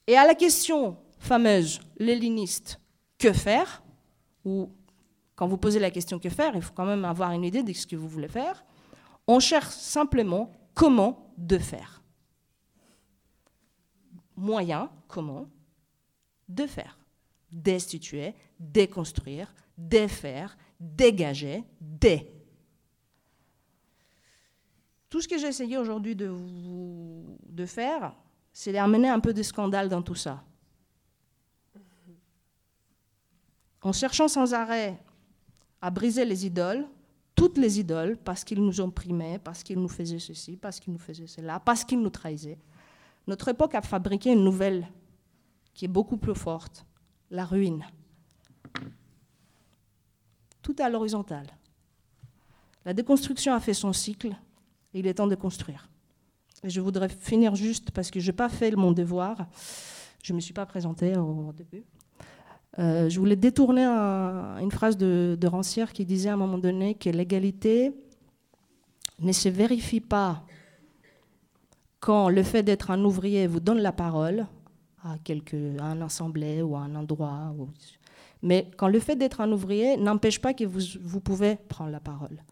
Et 0.06 0.16
à 0.16 0.26
la 0.26 0.34
question 0.34 0.96
fameuse, 1.18 1.80
léniniste, 1.98 2.80
que 3.18 3.32
faire? 3.32 3.82
Ou 4.44 4.72
quand 5.36 5.46
vous 5.46 5.58
posez 5.58 5.78
la 5.78 5.90
question 5.90 6.18
que 6.18 6.28
faire, 6.28 6.56
il 6.56 6.62
faut 6.62 6.72
quand 6.74 6.86
même 6.86 7.04
avoir 7.04 7.30
une 7.32 7.44
idée 7.44 7.62
de 7.62 7.72
ce 7.72 7.86
que 7.86 7.96
vous 7.96 8.08
voulez 8.08 8.28
faire. 8.28 8.64
On 9.28 9.38
cherche 9.38 9.68
simplement 9.74 10.52
comment 10.74 11.32
de 11.38 11.58
faire. 11.58 12.02
Moyen, 14.34 14.90
comment 15.06 15.48
de 16.48 16.66
faire. 16.66 16.98
Destituer, 17.52 18.34
déconstruire, 18.58 19.54
défaire, 19.78 20.56
dégager, 20.80 21.62
dé. 21.80 22.41
Tout 25.12 25.20
ce 25.20 25.28
que 25.28 25.36
j'ai 25.36 25.48
essayé 25.48 25.76
aujourd'hui 25.76 26.16
de, 26.16 27.66
faire, 27.66 28.14
c'est 28.50 28.72
d'amener 28.72 29.10
un 29.10 29.20
peu 29.20 29.34
de 29.34 29.42
scandale 29.42 29.90
dans 29.90 30.00
tout 30.00 30.14
ça. 30.14 30.42
En 33.82 33.92
cherchant 33.92 34.26
sans 34.26 34.54
arrêt 34.54 34.98
à 35.82 35.90
briser 35.90 36.24
les 36.24 36.46
idoles, 36.46 36.86
toutes 37.34 37.58
les 37.58 37.78
idoles, 37.78 38.16
parce 38.24 38.42
qu'ils 38.42 38.64
nous 38.64 38.80
opprimaient, 38.80 39.38
parce 39.38 39.62
qu'ils 39.62 39.78
nous 39.78 39.88
faisaient 39.88 40.18
ceci, 40.18 40.56
parce 40.56 40.80
qu'ils 40.80 40.94
nous 40.94 40.98
faisaient 40.98 41.26
cela, 41.26 41.60
parce 41.60 41.84
qu'ils 41.84 42.00
nous 42.00 42.08
trahissaient, 42.08 42.58
notre 43.26 43.48
époque 43.48 43.74
a 43.74 43.82
fabriqué 43.82 44.32
une 44.32 44.42
nouvelle 44.42 44.88
qui 45.74 45.84
est 45.84 45.88
beaucoup 45.88 46.16
plus 46.16 46.34
forte, 46.34 46.86
la 47.30 47.44
ruine. 47.44 47.84
Tout 50.62 50.76
à 50.78 50.88
l'horizontale. 50.88 51.48
La 52.86 52.94
déconstruction 52.94 53.52
a 53.52 53.60
fait 53.60 53.74
son 53.74 53.92
cycle, 53.92 54.34
il 54.94 55.06
est 55.06 55.14
temps 55.14 55.26
de 55.26 55.34
construire. 55.34 55.88
Et 56.64 56.70
je 56.70 56.80
voudrais 56.80 57.08
finir 57.08 57.54
juste 57.54 57.90
parce 57.90 58.10
que 58.10 58.20
je 58.20 58.30
n'ai 58.30 58.36
pas 58.36 58.48
fait 58.48 58.70
mon 58.72 58.92
devoir. 58.92 59.46
Je 60.22 60.32
ne 60.32 60.36
me 60.36 60.40
suis 60.40 60.54
pas 60.54 60.66
présentée 60.66 61.16
au 61.16 61.52
début. 61.52 61.84
Euh, 62.78 63.10
je 63.10 63.18
voulais 63.18 63.36
détourner 63.36 63.84
une 63.84 64.70
phrase 64.70 64.96
de, 64.96 65.46
Rancière 65.46 65.92
qui 65.92 66.04
disait 66.04 66.30
à 66.30 66.34
un 66.34 66.36
moment 66.36 66.58
donné 66.58 66.94
que 66.94 67.10
l'égalité 67.10 67.92
ne 69.18 69.32
se 69.32 69.48
vérifie 69.48 70.00
pas 70.00 70.44
quand 72.00 72.28
le 72.28 72.42
fait 72.42 72.62
d'être 72.62 72.90
un 72.90 73.04
ouvrier 73.04 73.46
vous 73.46 73.60
donne 73.60 73.78
la 73.78 73.92
parole, 73.92 74.46
à, 75.04 75.18
quelque, 75.22 75.78
à 75.78 75.84
un 75.84 76.00
assemblée 76.00 76.62
ou 76.62 76.74
à 76.76 76.80
un 76.80 76.94
endroit. 76.94 77.54
Mais 78.40 78.70
quand 78.76 78.88
le 78.88 78.98
fait 78.98 79.16
d'être 79.16 79.40
un 79.40 79.52
ouvrier 79.52 79.96
n'empêche 79.96 80.40
pas 80.40 80.54
que 80.54 80.64
vous, 80.64 80.80
vous 81.00 81.20
pouvez 81.20 81.56
prendre 81.68 81.90
la 81.90 82.00
parole. 82.00 82.42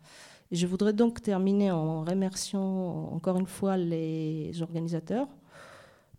Je 0.50 0.66
voudrais 0.66 0.92
donc 0.92 1.22
terminer 1.22 1.70
en 1.70 2.04
remerciant 2.04 3.10
encore 3.12 3.38
une 3.38 3.46
fois 3.46 3.76
les 3.76 4.62
organisateurs 4.62 5.28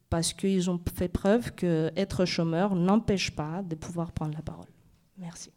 parce 0.10 0.34
qu'ils 0.34 0.70
ont 0.70 0.80
fait 0.94 1.08
preuve 1.08 1.52
qu'être 1.54 2.26
chômeur 2.26 2.76
n'empêche 2.76 3.32
pas 3.32 3.62
de 3.64 3.76
pouvoir 3.76 4.12
prendre 4.12 4.36
la 4.36 4.42
parole. 4.42 4.68
Merci. 5.18 5.52